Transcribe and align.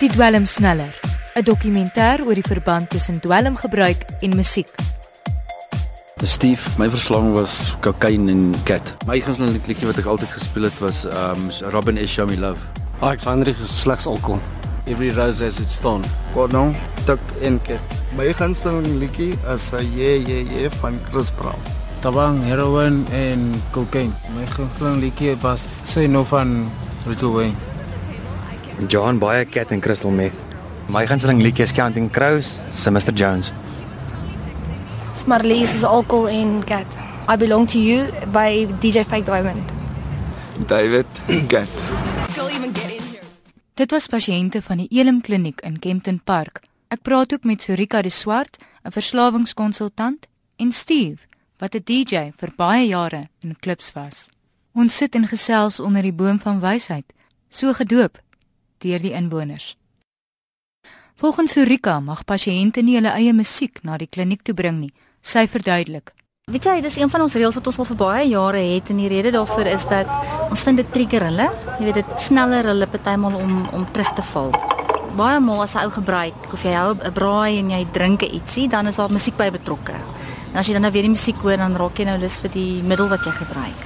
Die 0.00 0.08
dwelm 0.08 0.46
sneller, 0.46 0.88
'n 1.36 1.44
dokumentêr 1.44 2.22
oor 2.24 2.32
die 2.32 2.46
verband 2.46 2.88
tussen 2.88 3.20
dwelmgebruik 3.20 4.00
en 4.24 4.32
musiek. 4.34 4.70
Steve, 6.24 6.60
my 6.78 6.88
verslaging 6.88 7.34
was 7.34 7.76
Cocaine 7.80 8.30
en 8.30 8.54
Cat. 8.64 8.94
My 9.06 9.20
gunsteling 9.20 9.60
liedjie 9.66 9.86
wat 9.86 9.98
ek 10.00 10.08
altyd 10.08 10.32
gespeel 10.32 10.70
het 10.70 10.78
was 10.80 11.04
um 11.04 11.50
Robin 11.68 12.00
S 12.00 12.14
Show 12.16 12.24
Me 12.28 12.40
Love. 12.40 12.64
Alexander 13.00 13.52
is 13.52 13.80
slegs 13.80 14.06
alkohol. 14.06 14.40
Every 14.86 15.12
rose 15.12 15.44
has 15.44 15.60
its 15.60 15.76
thorn. 15.76 16.04
Gordon, 16.32 16.74
Tuck 17.04 17.20
en 17.42 17.60
Cat. 17.60 17.80
My 18.16 18.32
gunsteling 18.32 18.96
liedjie 19.04 19.36
is 19.52 19.70
yeah 19.70 20.16
yeah 20.16 20.48
yeah 20.48 20.70
van 20.80 20.96
Chris 21.10 21.30
Brown. 21.30 21.60
Tabang, 22.00 22.40
heroin 22.44 23.04
en 23.12 23.62
cocaine. 23.70 24.16
My 24.32 24.48
gunsteling 24.56 25.00
liedjie 25.00 25.36
was 25.42 25.68
Say 25.84 26.06
No 26.06 26.24
van 26.24 26.70
Little 27.04 27.32
Wayne. 27.36 27.69
John 28.88 29.18
baie 29.18 29.44
Cat 29.44 29.70
en 29.70 29.80
Crystal 29.80 30.10
Meth. 30.10 30.36
My 30.88 31.06
gunsteling 31.06 31.40
liedjie 31.42 31.62
is 31.62 31.72
Counting 31.72 32.10
Crows 32.10 32.56
se 32.72 32.90
Mr 32.90 33.12
Jones. 33.12 33.52
Smarlies 35.12 35.74
is 35.74 35.84
alcohol 35.84 36.28
en 36.28 36.64
cat. 36.64 36.86
I 37.28 37.36
belong 37.36 37.66
to 37.68 37.78
you 37.78 38.10
by 38.32 38.66
DJ 38.80 39.04
Fake 39.04 39.26
Diamond. 39.26 39.70
David 40.66 41.06
Cat. 41.48 41.68
Dit 43.74 43.90
was 43.90 44.06
pasiënte 44.06 44.62
van 44.62 44.82
die 44.82 44.88
Elim 44.90 45.20
Kliniek 45.20 45.60
in 45.64 45.78
Kempton 45.78 46.20
Park. 46.24 46.62
Ek 46.88 47.02
praat 47.02 47.32
ook 47.32 47.44
met 47.44 47.62
Sorika 47.62 48.02
de 48.02 48.10
Swart, 48.10 48.58
'n 48.84 48.90
verslawingskonsultant, 48.90 50.26
en 50.56 50.72
Steve, 50.72 51.26
wat 51.58 51.74
'n 51.74 51.82
DJ 51.84 52.32
vir 52.36 52.52
baie 52.56 52.86
jare 52.86 53.28
in 53.40 53.56
klubs 53.60 53.92
was. 53.92 54.28
Ons 54.74 54.96
sit 54.96 55.14
en 55.14 55.26
gesels 55.26 55.80
onder 55.80 56.02
die 56.02 56.12
boom 56.12 56.40
van 56.40 56.60
wysheid, 56.60 57.04
so 57.48 57.72
gedoop 57.72 58.18
deur 58.80 58.98
die 58.98 59.12
inwoners. 59.12 59.76
Volgens 61.20 61.52
Sorika 61.52 61.98
mag 62.00 62.24
pasiënte 62.24 62.80
nie 62.82 62.96
hulle 62.96 63.12
eie 63.12 63.32
musiek 63.36 63.82
na 63.84 63.98
die 64.00 64.08
kliniek 64.08 64.42
toe 64.42 64.54
bring 64.56 64.80
nie. 64.80 64.92
Sy 65.20 65.44
verduidelik. 65.52 66.14
Weet 66.50 66.64
jy, 66.64 66.80
dis 66.82 66.96
een 66.96 67.10
van 67.12 67.22
ons 67.22 67.34
reëls 67.36 67.58
wat 67.60 67.68
ons 67.68 67.78
al 67.78 67.86
vir 67.90 67.98
baie 68.00 68.22
jare 68.30 68.62
het 68.72 68.88
en 68.90 69.02
die 69.02 69.10
rede 69.12 69.30
daarvoor 69.36 69.68
is 69.70 69.84
dat 69.90 70.08
ons 70.48 70.62
vind 70.66 70.80
dit 70.80 70.88
trigger 70.94 71.28
hulle. 71.28 71.46
Jy 71.76 71.84
weet 71.84 72.00
dit 72.00 72.14
sneller 72.18 72.66
hulle 72.72 72.88
partymal 72.90 73.36
om 73.36 73.68
om 73.76 73.84
terug 73.92 74.10
te 74.16 74.24
val. 74.32 74.50
Baie 75.18 75.38
maal 75.44 75.62
as 75.62 75.76
'n 75.76 75.84
ou 75.84 75.90
gebruik 75.90 76.52
of 76.52 76.64
jy 76.64 76.72
hou 76.72 76.96
'n 76.96 77.12
braai 77.12 77.58
en 77.58 77.70
jy 77.70 77.84
drink 77.92 78.22
ietsie, 78.22 78.68
dan 78.68 78.86
is 78.86 78.96
daar 78.96 79.12
musiek 79.12 79.36
by 79.36 79.50
betrokke. 79.50 79.94
En 80.52 80.56
as 80.56 80.66
jy 80.66 80.72
dan 80.72 80.82
nou 80.82 80.92
weer 80.92 81.02
die 81.02 81.16
musiek 81.16 81.36
hoor, 81.36 81.56
dan 81.56 81.76
raak 81.76 81.98
jy 81.98 82.04
nou 82.04 82.18
lus 82.18 82.38
vir 82.38 82.50
die 82.50 82.82
middel 82.82 83.08
wat 83.08 83.24
jy 83.24 83.32
gebruik. 83.32 83.80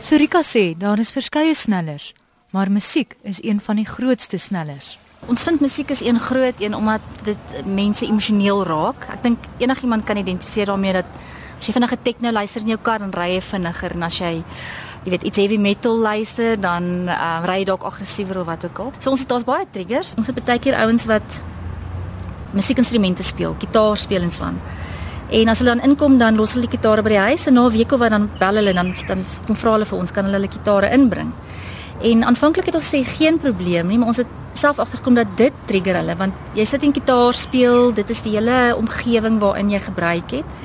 Sorika 0.00 0.42
sê 0.42 0.74
daar 0.78 0.98
is 0.98 1.12
verskeie 1.12 1.54
snellers, 1.54 2.14
maar 2.54 2.70
musiek 2.70 3.16
is 3.22 3.42
een 3.42 3.60
van 3.60 3.76
die 3.76 3.86
grootste 3.86 4.38
snellers. 4.38 4.94
Ons 5.26 5.42
vind 5.42 5.60
musiek 5.60 5.90
is 5.90 6.04
een 6.04 6.20
groot 6.20 6.60
een 6.62 6.74
omdat 6.74 7.00
dit 7.26 7.54
mense 7.66 8.06
emosioneel 8.06 8.62
raak. 8.68 9.08
Ek 9.10 9.24
dink 9.24 9.48
enigiemand 9.58 10.04
kan 10.06 10.20
identifiseer 10.20 10.70
daarmee 10.70 10.94
dat 10.94 11.08
as 11.58 11.66
jy 11.66 11.74
vinnig 11.74 11.92
'n 11.96 12.02
techno 12.02 12.30
luister 12.32 12.60
in 12.60 12.68
jou 12.68 12.78
kar 12.82 12.98
dan 12.98 13.10
ry 13.10 13.34
jy 13.34 13.40
vinniger 13.40 13.90
en 13.94 14.02
as 14.02 14.18
jy 14.18 14.44
jy 15.04 15.10
weet 15.10 15.22
iets 15.22 15.38
heavy 15.38 15.58
metal 15.58 15.98
luister 15.98 16.60
dan 16.60 17.08
uh, 17.08 17.42
ry 17.44 17.58
jy 17.58 17.64
dalk 17.64 17.82
aggressiewer 17.82 18.40
of 18.40 18.46
wat 18.46 18.64
ook 18.64 18.78
al. 18.78 18.92
So 18.98 19.10
ons 19.10 19.20
het 19.20 19.28
daar's 19.28 19.44
baie 19.44 19.66
triggers. 19.70 20.14
Ons 20.16 20.26
het 20.26 20.44
baie 20.44 20.58
keer 20.58 20.74
ouens 20.74 21.04
wat 21.06 21.42
musiekinstrumente 22.52 23.22
speel, 23.22 23.56
gitaar 23.58 23.96
speel 23.96 24.22
en 24.22 24.30
swaan. 24.30 24.60
En 25.30 25.48
as 25.48 25.58
hulle 25.58 25.74
dan 25.74 25.90
inkom 25.90 26.18
dan 26.18 26.36
los 26.36 26.52
hulle 26.52 26.68
die 26.68 26.76
gitare 26.76 27.02
by 27.02 27.08
die 27.08 27.18
huis 27.18 27.46
en 27.46 27.54
na 27.54 27.66
'n 27.66 27.72
week 27.72 27.92
of 27.92 27.98
wat 27.98 28.10
dan 28.10 28.30
bel 28.38 28.54
hulle 28.54 28.72
dan 28.72 28.94
dan 29.06 29.24
kom 29.46 29.56
vra 29.56 29.72
hulle 29.72 29.86
vir 29.86 29.98
ons 29.98 30.10
kan 30.10 30.24
hulle 30.24 30.36
hulle 30.36 30.52
gitare 30.52 30.92
inbring. 30.92 31.32
En 32.04 32.24
aanvanklik 32.28 32.66
het 32.68 32.76
ons 32.76 32.88
sê 32.94 33.00
geen 33.08 33.38
probleem 33.40 33.88
nie, 33.88 33.98
maar 33.98 34.10
ons 34.12 34.20
het 34.20 34.32
self 34.52 34.78
agterkom 34.78 35.16
dat 35.16 35.30
dit 35.38 35.54
trigger 35.66 35.96
hulle 35.98 36.14
want 36.20 36.56
jy 36.58 36.66
sit 36.68 36.82
en 36.84 36.92
gitaar 36.94 37.34
speel, 37.34 37.94
dit 37.96 38.10
is 38.12 38.20
die 38.26 38.34
hele 38.36 38.74
omgewing 38.76 39.40
waarin 39.42 39.72
jy 39.72 39.80
gebruik 39.86 40.36
het. 40.36 40.58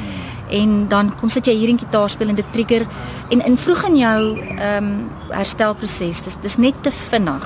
En 0.59 0.88
dan 0.91 1.13
kom 1.16 1.29
sit 1.29 1.47
jy 1.47 1.55
hier 1.61 1.72
en 1.72 1.79
gitaar 1.79 2.09
speel 2.11 2.33
en 2.33 2.39
dit 2.41 2.51
trigger 2.51 2.85
en 3.29 3.45
in 3.45 3.57
vroeg 3.57 3.85
in 3.91 3.97
jou 4.01 4.19
ehm 4.57 4.89
um, 4.89 4.91
herstelproses, 5.29 6.23
dis 6.25 6.38
dis 6.41 6.57
net 6.57 6.83
te 6.83 6.91
vinnig. 6.91 7.45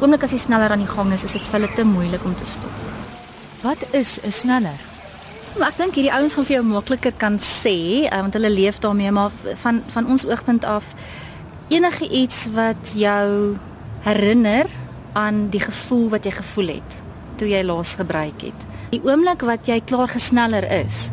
Oomblik 0.00 0.24
as 0.24 0.32
jy 0.32 0.40
sneller 0.40 0.72
aan 0.72 0.82
die 0.82 0.90
gang 0.90 1.12
is, 1.12 1.24
is 1.24 1.36
dit 1.36 1.46
vir 1.46 1.60
hulle 1.60 1.74
te 1.76 1.84
moeilik 1.84 2.24
om 2.24 2.34
te 2.34 2.48
stop. 2.48 2.82
Wat 3.62 3.84
is 3.92 4.18
'n 4.24 4.30
sneller? 4.30 4.80
Maar 5.58 5.68
ek 5.68 5.76
dink 5.76 5.94
hierdie 5.94 6.12
ouens 6.12 6.34
gaan 6.34 6.44
vir 6.44 6.56
jou 6.56 6.64
makliker 6.66 7.12
kan 7.16 7.38
sê, 7.38 8.08
uh, 8.10 8.20
want 8.20 8.32
hulle 8.32 8.50
leef 8.50 8.78
daarmee, 8.78 9.12
maar 9.12 9.30
van 9.62 9.82
van 9.86 10.06
ons 10.06 10.24
oogpunt 10.26 10.64
af 10.64 10.84
enige 11.74 12.06
iets 12.08 12.46
wat 12.54 12.92
jou 12.94 13.56
herinner 14.04 14.66
aan 15.12 15.48
die 15.50 15.62
gevoel 15.62 16.08
wat 16.12 16.26
jy 16.26 16.30
gevoel 16.36 16.76
het 16.76 17.00
toe 17.40 17.48
jy 17.50 17.64
laas 17.66 17.96
gebruik 17.98 18.44
het. 18.46 18.66
Die 18.92 19.00
oomblik 19.02 19.42
wat 19.42 19.66
jy 19.66 19.80
klaar 19.82 20.12
gesneller 20.12 20.62
is, 20.70 21.08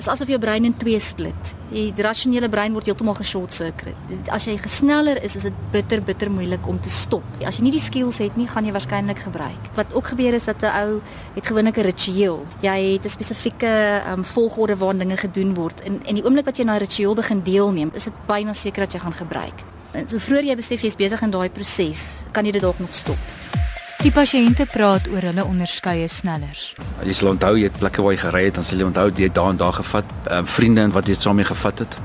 is 0.00 0.06
asof 0.08 0.30
jou 0.32 0.38
brein 0.40 0.64
in 0.64 0.72
twee 0.80 0.96
split. 1.04 1.50
Die 1.68 1.90
rasionele 2.00 2.48
brein 2.48 2.72
word 2.72 2.88
heeltemal 2.88 3.18
geshort 3.18 3.52
circuit. 3.52 4.14
As 4.32 4.46
jy 4.48 4.54
gesneller 4.62 5.20
is, 5.20 5.36
is 5.36 5.44
dit 5.50 5.58
bitter 5.74 6.00
bitter 6.00 6.30
moeilik 6.32 6.64
om 6.70 6.78
te 6.80 6.88
stop. 6.88 7.26
As 7.44 7.58
jy 7.58 7.66
nie 7.66 7.74
die 7.74 7.82
skills 7.84 8.22
het 8.24 8.38
nie, 8.40 8.46
gaan 8.48 8.64
jy 8.64 8.72
waarskynlik 8.72 9.20
gebruik. 9.26 9.68
Wat 9.76 9.92
ook 9.92 10.14
gebeur 10.14 10.38
is 10.38 10.48
dat 10.48 10.64
'n 10.64 10.72
ou 10.80 11.02
het 11.34 11.46
gewoonlik 11.46 11.76
'n 11.76 11.88
ritueel. 11.90 12.46
Jy 12.62 12.78
het 12.96 13.04
'n 13.04 13.16
spesifieke 13.18 14.02
um, 14.08 14.24
volgorde 14.24 14.76
waarin 14.76 14.98
dinge 14.98 15.16
gedoen 15.16 15.54
word. 15.54 15.80
En 15.84 16.00
en 16.06 16.14
die 16.14 16.24
oomblik 16.24 16.46
wat 16.46 16.56
jy 16.56 16.64
na 16.64 16.76
'n 16.76 16.86
ritueel 16.88 17.14
begin 17.14 17.42
deelneem, 17.42 17.90
is 17.92 18.04
dit 18.04 18.14
byna 18.26 18.52
seker 18.52 18.80
dat 18.80 18.92
jy 18.92 18.98
gaan 19.00 19.12
gebruik. 19.12 19.60
En 19.92 20.06
so 20.06 20.22
vroeër 20.22 20.52
jy 20.52 20.54
besef 20.54 20.84
jy's 20.86 20.94
besig 20.98 21.22
in 21.26 21.32
daai 21.34 21.48
proses, 21.50 22.22
kan 22.34 22.46
jy 22.46 22.52
dit 22.54 22.62
dalk 22.62 22.78
nog 22.78 22.92
stop. 22.94 23.18
Die 24.00 24.12
pasiënte 24.14 24.64
praat 24.70 25.08
oor 25.10 25.26
hulle 25.28 25.44
onderskeie 25.44 26.06
snellers. 26.08 26.70
Jy 27.04 27.16
sal 27.18 27.32
onthou 27.32 27.56
jy 27.58 27.66
het 27.66 27.80
plekke 27.80 28.04
waar 28.04 28.14
jy 28.14 28.20
gery 28.22 28.44
het, 28.46 28.54
dan 28.56 28.64
sal 28.64 28.80
jy 28.80 28.86
onthou 28.86 29.08
jy 29.10 29.26
het 29.26 29.34
daar 29.36 29.50
en 29.52 29.58
daar 29.60 29.74
gevat, 29.76 30.14
um, 30.30 30.46
vriende 30.46 30.86
en 30.86 30.94
wat 30.94 31.10
jy 31.10 31.18
saam 31.18 31.36
mee 31.36 31.48
gevat 31.48 31.82
het. 31.82 31.98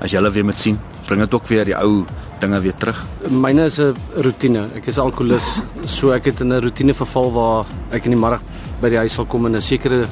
As 0.00 0.10
jy 0.10 0.18
hulle 0.18 0.32
weer 0.32 0.48
moet 0.48 0.58
sien, 0.58 0.80
bring 1.06 1.20
dit 1.20 1.36
ook 1.36 1.46
weer 1.52 1.68
die 1.68 1.76
ou 1.76 2.06
dinge 2.40 2.62
weer 2.64 2.74
terug. 2.80 3.04
Myne 3.28 3.68
is 3.68 3.78
'n 3.78 3.94
rotine. 4.16 4.70
Ek 4.74 4.86
is 4.86 4.98
alkolikus, 4.98 5.60
so 5.86 6.10
ek 6.10 6.24
het 6.24 6.40
in 6.40 6.52
'n 6.52 6.62
rotine 6.62 6.94
verval 6.94 7.32
waar 7.32 7.66
ek 7.92 8.06
in 8.06 8.12
die 8.12 8.20
middag 8.20 8.40
by 8.80 8.88
die 8.88 8.98
huis 8.98 9.12
sal 9.12 9.26
kom 9.26 9.46
en 9.46 9.56
'n 9.56 9.60
sekere 9.60 10.08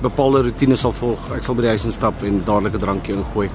bepaalde 0.00 0.42
rotine 0.42 0.76
sal 0.76 0.92
volg. 0.92 1.18
Ek 1.34 1.42
sal 1.42 1.54
by 1.54 1.62
die 1.62 1.70
huis 1.70 1.84
instap 1.84 2.22
en 2.22 2.44
dadelik 2.44 2.74
'n 2.74 2.80
drankie 2.80 3.14
ingooi 3.14 3.50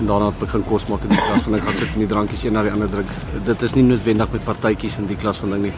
en 0.00 0.08
daarna 0.08 0.30
begin 0.40 0.64
kos 0.68 0.86
maak 0.90 1.02
in 1.06 1.12
die 1.14 1.20
klas 1.20 1.46
van 1.46 1.56
ek 1.58 1.66
gaan 1.68 1.78
sit 1.78 1.94
en 1.94 2.04
die 2.04 2.10
drankies 2.10 2.44
een 2.44 2.56
na 2.56 2.62
die 2.66 2.72
ander 2.72 2.90
drink. 2.92 3.10
Dit 3.46 3.64
is 3.66 3.74
nie 3.76 3.84
noodwendig 3.86 4.32
met 4.36 4.46
partytjies 4.48 4.98
in 5.02 5.08
die 5.10 5.18
klas 5.20 5.40
van 5.42 5.54
ding 5.54 5.66
nie. 5.68 5.74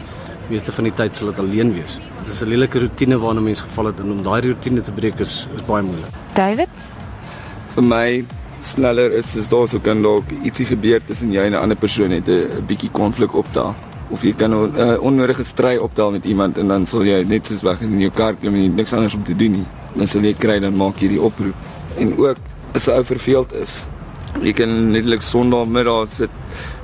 Meeste 0.49 0.75
van 0.75 0.89
die 0.89 0.93
tyd 0.99 1.15
sal 1.15 1.31
dit 1.31 1.41
alleen 1.43 1.73
wees. 1.75 1.97
Dit 2.23 2.33
is 2.33 2.41
'n 2.41 2.49
lelike 2.49 2.79
rotine 2.79 3.19
waarna 3.19 3.41
mens 3.41 3.61
geval 3.61 3.91
het 3.91 3.99
en 3.99 4.11
om 4.11 4.23
daai 4.23 4.41
rotine 4.47 4.81
te 4.81 4.91
breek 4.91 5.19
is 5.19 5.47
is 5.55 5.65
baie 5.67 5.83
moeilik. 5.83 6.11
David, 6.33 6.69
vir 7.75 7.83
my 7.83 8.25
sneller 8.61 9.11
is 9.11 9.37
as 9.37 9.49
daar 9.49 9.67
so 9.67 9.79
kan 9.79 10.01
dalk 10.01 10.31
ietsie 10.43 10.65
gebeur 10.65 11.01
tussen 11.05 11.31
jy 11.31 11.43
en 11.45 11.51
'n 11.51 11.61
ander 11.63 11.77
persoon 11.77 12.11
het 12.11 12.27
'n 12.27 12.65
bietjie 12.67 12.91
konflik 12.91 13.33
opdaal 13.33 13.75
of 14.09 14.23
jy 14.23 14.33
kan 14.33 14.51
'n 14.51 14.71
uh, 14.77 15.01
onnodige 15.01 15.43
stry 15.43 15.77
opdaal 15.77 16.11
met 16.11 16.25
iemand 16.25 16.57
en 16.57 16.67
dan 16.67 16.85
sal 16.85 17.03
jy 17.03 17.23
net 17.23 17.45
soos 17.45 17.61
weg 17.61 17.81
in 17.81 17.99
jou 17.99 18.11
kar 18.11 18.33
klim 18.35 18.55
en 18.55 18.75
niks 18.75 18.93
anders 18.93 19.15
om 19.15 19.23
te 19.23 19.35
doen 19.35 19.51
nie. 19.51 19.65
Dan 19.95 20.07
sal 20.07 20.21
jy 20.21 20.33
kry 20.33 20.59
dan 20.59 20.75
maak 20.75 20.97
jy 20.97 21.07
die 21.07 21.21
oproep. 21.21 21.55
En 21.97 22.17
ook 22.17 22.37
as 22.73 22.87
'n 22.87 22.91
ou 22.91 23.03
verveeld 23.03 23.53
is, 23.53 23.87
jy 24.41 24.53
kan 24.57 24.91
netlik 24.91 25.21
Sondagmiddag 25.21 26.09
sit 26.09 26.29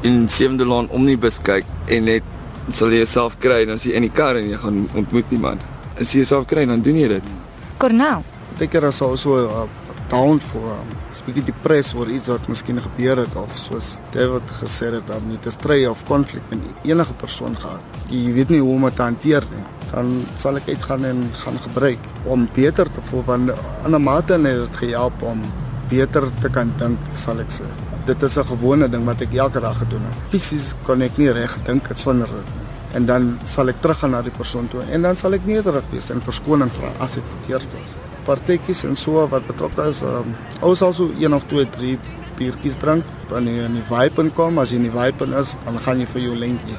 in 0.02 0.28
Sewende 0.30 0.66
Laan 0.66 0.90
omnibus 0.90 1.40
kyk 1.44 1.66
en 1.90 2.06
net 2.06 2.24
sal 2.72 2.94
jy 2.94 3.02
jouself 3.02 3.40
kry 3.42 3.64
dan 3.66 3.80
as 3.80 3.86
jy 3.88 3.96
in 3.98 4.06
die 4.06 4.14
kar 4.14 4.38
en 4.38 4.50
jy 4.50 4.58
gaan 4.62 4.84
ontmoet 4.94 5.32
iemand. 5.32 5.62
As 6.00 6.14
jy 6.14 6.22
jouself 6.24 6.48
kry 6.48 6.66
dan 6.70 6.84
doen 6.86 7.00
jy 7.00 7.08
dit. 7.16 7.36
Cornel. 7.82 8.24
Dink 8.60 8.76
as 8.76 9.02
ou 9.02 9.16
so 9.18 9.40
uh, 9.48 9.66
down 10.10 10.40
for 10.40 10.74
um, 10.74 10.90
speaking 11.14 11.46
depressed 11.46 11.96
oor 11.98 12.10
iets 12.12 12.30
wat 12.32 12.48
miskien 12.52 12.82
gebeur 12.82 13.22
het 13.24 13.36
of 13.40 13.54
soos 13.58 13.96
David 14.14 14.46
gesê 14.60 14.92
het 14.96 15.06
dat 15.08 15.26
met 15.26 15.46
'n 15.46 15.52
stry 15.52 15.86
of 15.86 16.04
konflik 16.06 16.44
met 16.50 16.60
enige 16.84 17.14
persoon 17.14 17.56
gehad. 17.56 17.82
Jy 18.10 18.34
weet 18.34 18.50
nie 18.50 18.60
hoe 18.60 18.76
om 18.76 18.84
dit 18.84 18.96
te 18.96 19.02
hanteer 19.02 19.44
nie. 19.56 19.66
Dan 19.92 20.26
sal 20.38 20.58
ek 20.58 20.68
uitgaan 20.68 21.06
en 21.06 21.32
gaan 21.34 21.60
gebruik 21.60 22.00
om 22.26 22.50
beter 22.54 22.92
te 22.92 23.02
voel 23.02 23.24
want 23.26 23.52
in 23.86 23.96
'n 23.96 24.04
mate 24.04 24.34
het 24.34 24.44
dit 24.44 24.76
gehelp 24.76 25.22
om 25.22 25.42
beter 25.90 26.28
te 26.42 26.50
kan 26.54 26.72
dink, 26.78 26.98
sal 27.16 27.40
ek 27.44 27.54
sê. 27.54 27.68
Dit 28.06 28.24
is 28.24 28.38
'n 28.38 28.46
gewone 28.46 28.88
ding 28.90 29.06
wat 29.06 29.22
ek 29.22 29.34
elke 29.34 29.60
dag 29.60 29.78
gedoen 29.78 30.06
het. 30.06 30.16
Fisies 30.30 30.74
kon 30.84 31.02
ek 31.02 31.18
nie 31.18 31.32
reg 31.32 31.58
dink 31.66 31.90
sonder 31.96 32.28
dit 32.28 32.50
nie. 32.56 32.68
En 32.94 33.06
dan 33.06 33.40
sal 33.46 33.70
ek 33.70 33.82
teruggaan 33.82 34.12
na 34.12 34.22
die 34.22 34.32
persoon 34.32 34.68
toe 34.68 34.82
en 34.92 35.02
dan 35.02 35.16
sal 35.16 35.34
ek 35.34 35.46
nederig 35.46 35.84
wees 35.92 36.10
en 36.10 36.22
verskoning 36.22 36.72
vra 36.72 36.90
as 37.00 37.18
ek 37.18 37.24
verkeerd 37.36 37.74
was. 37.74 37.98
Partytjies 38.26 38.84
en 38.84 38.96
so 38.96 39.28
wat 39.28 39.48
betrokke 39.48 39.90
is, 39.90 40.02
um, 40.02 40.36
ou 40.62 40.76
sal 40.76 40.94
so 40.94 41.12
1 41.20 41.34
of 41.34 41.44
2, 41.48 41.66
3 41.66 41.98
biertjies 42.40 42.78
drink, 42.78 43.06
dan 43.30 43.48
jy 43.48 43.66
in 43.66 43.74
die 43.74 43.86
vibe 43.90 44.30
kom, 44.36 44.60
as 44.60 44.72
jy 44.72 44.76
in 44.82 44.88
die 44.88 44.94
vibe 44.96 45.28
is, 45.40 45.58
dan 45.66 45.80
gaan 45.80 46.00
jy 46.00 46.08
vir 46.14 46.22
jou 46.22 46.36
lentjie. 46.36 46.78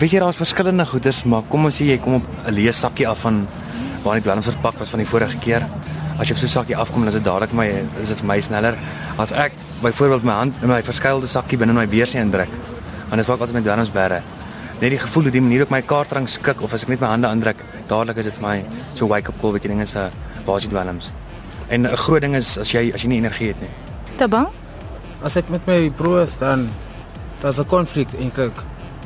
Weet 0.00 0.16
jy 0.16 0.20
daar's 0.20 0.40
verskillende 0.40 0.86
goeders, 0.88 1.24
maar 1.24 1.44
kom 1.48 1.68
ons 1.68 1.76
sê 1.78 1.92
jy 1.92 1.98
kom 2.02 2.14
op 2.14 2.26
'n 2.46 2.54
leesakkie 2.54 3.06
af 3.08 3.20
van 3.20 3.46
waar 4.02 4.14
die 4.14 4.22
dwelms 4.22 4.46
verpak 4.50 4.78
was 4.78 4.90
van 4.90 4.98
die 4.98 5.06
vorige 5.06 5.38
keer. 5.38 5.62
As 6.18 6.28
jy 6.28 6.34
op 6.34 6.38
so 6.38 6.46
'n 6.46 6.48
sakkie 6.48 6.76
afkom, 6.76 7.00
dan 7.00 7.08
is 7.08 7.14
dit 7.14 7.24
dadelik 7.24 7.52
my 7.52 7.66
is 8.00 8.08
dit 8.08 8.18
vir 8.18 8.26
my 8.26 8.40
sneller 8.40 8.76
as 9.18 9.32
ek 9.32 9.52
byvoorbeeld 9.82 10.24
my 10.24 10.32
hand 10.32 10.54
in 10.62 10.68
my 10.68 10.82
verskeilde 10.82 11.26
sakkie 11.26 11.58
binne 11.58 11.72
my 11.72 11.86
beursie 11.86 12.20
indruk. 12.20 12.48
Want 13.08 13.10
dit 13.10 13.20
is 13.20 13.26
wat 13.26 13.36
ek 13.36 13.40
altyd 13.40 13.54
met 13.54 13.64
dwelms 13.64 13.90
bære. 13.90 14.22
net 14.82 14.90
die 14.90 14.98
gevoel 14.98 15.28
hoe 15.28 15.32
die 15.32 15.40
manier 15.40 15.62
op 15.62 15.70
my 15.70 15.78
kaartrang 15.86 16.24
skik 16.26 16.62
of 16.66 16.72
as 16.74 16.82
ek 16.82 16.88
net 16.88 17.00
my 17.00 17.12
hande 17.12 17.28
aandruk, 17.28 17.60
dadelik 17.86 18.18
is 18.18 18.26
dit 18.26 18.38
vir 18.40 18.42
my 18.42 18.56
so 18.98 19.06
wake 19.06 19.30
up 19.30 19.36
call 19.40 19.52
wat 19.54 19.62
jy 19.62 19.70
dinge 19.70 19.86
se 19.86 20.08
waar 20.46 20.58
is 20.58 20.66
die 20.66 20.72
dwelms. 20.72 21.12
En 21.68 21.86
'n 21.86 21.96
groot 21.96 22.20
ding 22.20 22.34
is 22.34 22.58
as 22.58 22.72
jy 22.72 22.90
as 22.94 23.02
jy 23.02 23.08
nie 23.08 23.18
energie 23.18 23.48
het 23.48 23.60
nie. 23.60 23.70
Tabang? 24.18 24.48
As 25.22 25.36
ek 25.36 25.48
met 25.50 25.66
my 25.66 25.90
broer 25.90 26.26
staan, 26.26 26.70
daar's 27.42 27.58
'n 27.58 27.66
konflik 27.66 28.08
eintlik. 28.18 28.58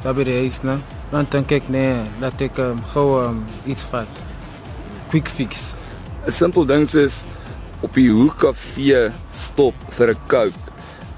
Daar 0.02 0.14
by 0.14 0.24
die 0.24 0.40
huis, 0.40 0.62
né? 0.62 0.80
Dan 1.10 1.26
dink 1.28 1.52
ek 1.52 1.68
nee, 1.68 2.00
dat 2.20 2.40
ek 2.40 2.58
um, 2.58 2.82
gou 2.94 3.24
um, 3.24 3.44
iets 3.66 3.82
vat. 3.82 4.08
Quick 5.10 5.28
fix. 5.28 5.74
'n 6.26 6.32
Simpel 6.34 6.64
ding 6.66 6.88
soos 6.90 7.20
op 7.86 7.94
die 7.94 8.08
hoek 8.10 8.40
kafee 8.42 9.12
stop 9.30 9.74
vir 9.94 10.10
'n 10.10 10.18
Coke 10.26 10.66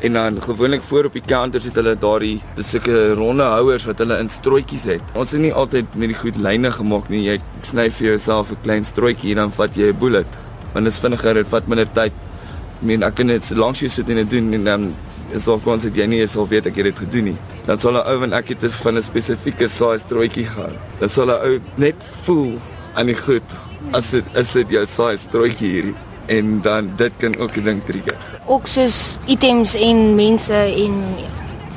en 0.05 0.13
dan 0.13 0.43
gewoonlik 0.43 0.83
voor 0.83 1.05
op 1.09 1.13
die 1.13 1.25
counters 1.25 1.65
het 1.65 1.75
hulle 1.75 1.95
daardie 1.97 2.41
sulke 2.57 3.15
ronde 3.15 3.43
houers 3.43 3.87
wat 3.89 3.99
hulle 3.99 4.19
in 4.19 4.29
strooitjies 4.29 4.85
het. 4.85 5.03
Ons 5.15 5.33
het 5.33 5.41
nie 5.41 5.53
altyd 5.53 5.97
met 5.97 6.13
die 6.13 6.19
goed 6.19 6.37
lyne 6.37 6.71
gemaak 6.71 7.09
nie. 7.09 7.25
Jy 7.25 7.39
sny 7.63 7.91
vir 7.91 8.07
jouself 8.07 8.51
'n 8.51 8.61
klein 8.63 8.85
strooitjie 8.85 9.31
en 9.31 9.37
dan 9.37 9.51
vat 9.51 9.75
jy 9.75 9.89
'n 9.89 9.99
bullet. 9.99 10.27
Want 10.73 10.85
dit 10.85 10.93
is 10.95 11.01
vinniger, 11.01 11.35
dit 11.35 11.49
vat 11.49 11.69
minder 11.69 11.89
tyd. 11.93 12.13
Ek 12.13 12.83
meen 12.83 13.03
ek 13.03 13.15
kan 13.15 13.27
net 13.27 13.51
lank 13.57 13.77
jy 13.77 13.89
sit 13.89 14.09
en 14.11 14.17
dit 14.17 14.31
doen 14.31 14.53
en 14.53 14.65
dan 14.65 14.95
is 15.33 15.45
daar 15.45 15.59
kans 15.59 15.83
dat 15.83 15.95
jy 15.95 16.07
nie 16.07 16.21
eens 16.21 16.37
al 16.37 16.49
weet 16.49 16.67
ek 16.67 16.77
het 16.77 16.85
dit 16.85 16.99
gedoen 16.99 17.25
nie. 17.25 17.37
Dan 17.67 17.79
sal 17.79 17.93
'n 17.93 18.07
ou 18.07 18.23
en 18.23 18.33
ek 18.33 18.49
het 18.49 18.73
van 18.73 18.97
'n 18.97 19.03
spesifieke 19.03 19.69
size 19.69 20.05
strooitjie 20.05 20.45
gehad. 20.45 20.77
Dan 21.01 21.09
sal 21.09 21.27
'n 21.27 21.41
ou 21.43 21.61
net 21.77 21.97
voel 22.23 22.59
aan 22.95 23.07
die 23.07 23.17
goed 23.17 23.68
as 23.93 24.11
dit 24.11 24.25
is 24.35 24.51
dit 24.53 24.71
jou 24.71 24.87
size 24.87 25.23
strooitjie 25.23 25.69
hierdie 25.69 25.95
en 26.29 26.61
dan 26.61 26.91
dit 26.97 27.13
kan 27.19 27.37
ook 27.37 27.57
'n 27.57 27.65
ding 27.65 27.85
trigger. 27.85 28.17
ook 28.47 28.67
soos 28.67 29.17
items 29.27 29.75
en 29.75 30.15
mense 30.15 30.55
en 30.55 31.05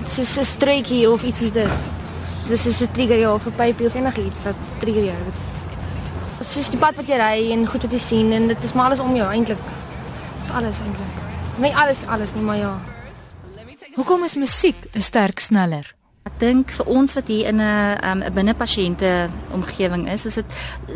soos 0.05 0.37
'n 0.39 0.43
struitjie 0.43 1.11
of 1.11 1.23
iets 1.23 1.39
soos 1.39 1.51
dit. 1.51 1.69
Dis 2.47 2.65
is 2.65 2.81
'n 2.81 2.91
trigger 2.91 3.33
of 3.33 3.45
'n 3.45 3.55
pypie 3.55 3.87
of 3.87 3.93
enigiets 3.93 4.43
dat 4.43 4.55
trigger 4.79 5.03
jou. 5.03 5.17
Soos 6.39 6.69
die 6.69 6.79
pad 6.79 6.95
wat 6.95 7.07
jy 7.07 7.15
ry 7.15 7.51
en 7.51 7.67
goed 7.67 7.81
wat 7.81 7.91
jy 7.91 7.99
sien 7.99 8.31
en 8.31 8.47
dit 8.47 8.63
is 8.63 8.73
maar 8.73 8.85
alles 8.85 8.99
om 8.99 9.15
jou 9.15 9.31
eintlik. 9.31 9.59
Dis 10.39 10.49
alles 10.49 10.79
eintlik. 10.79 11.13
Nee, 11.57 11.75
alles 11.75 11.97
alles 12.07 12.33
nie, 12.33 12.43
maar 12.43 12.57
ja. 12.57 12.81
Hoekom 13.95 14.23
is 14.23 14.35
musiek 14.35 14.75
'n 14.95 15.01
sterk 15.01 15.39
sneller? 15.39 15.93
Ek 16.21 16.35
dink 16.37 16.69
vir 16.77 16.89
ons 16.93 17.15
wat 17.17 17.29
hier 17.33 17.47
in 17.49 17.57
'n 17.57 17.97
um, 18.05 18.19
'n 18.21 18.33
binnepasiënte 18.33 19.29
omgewing 19.57 20.03
is, 20.05 20.25
is 20.29 20.35
dit 20.37 20.45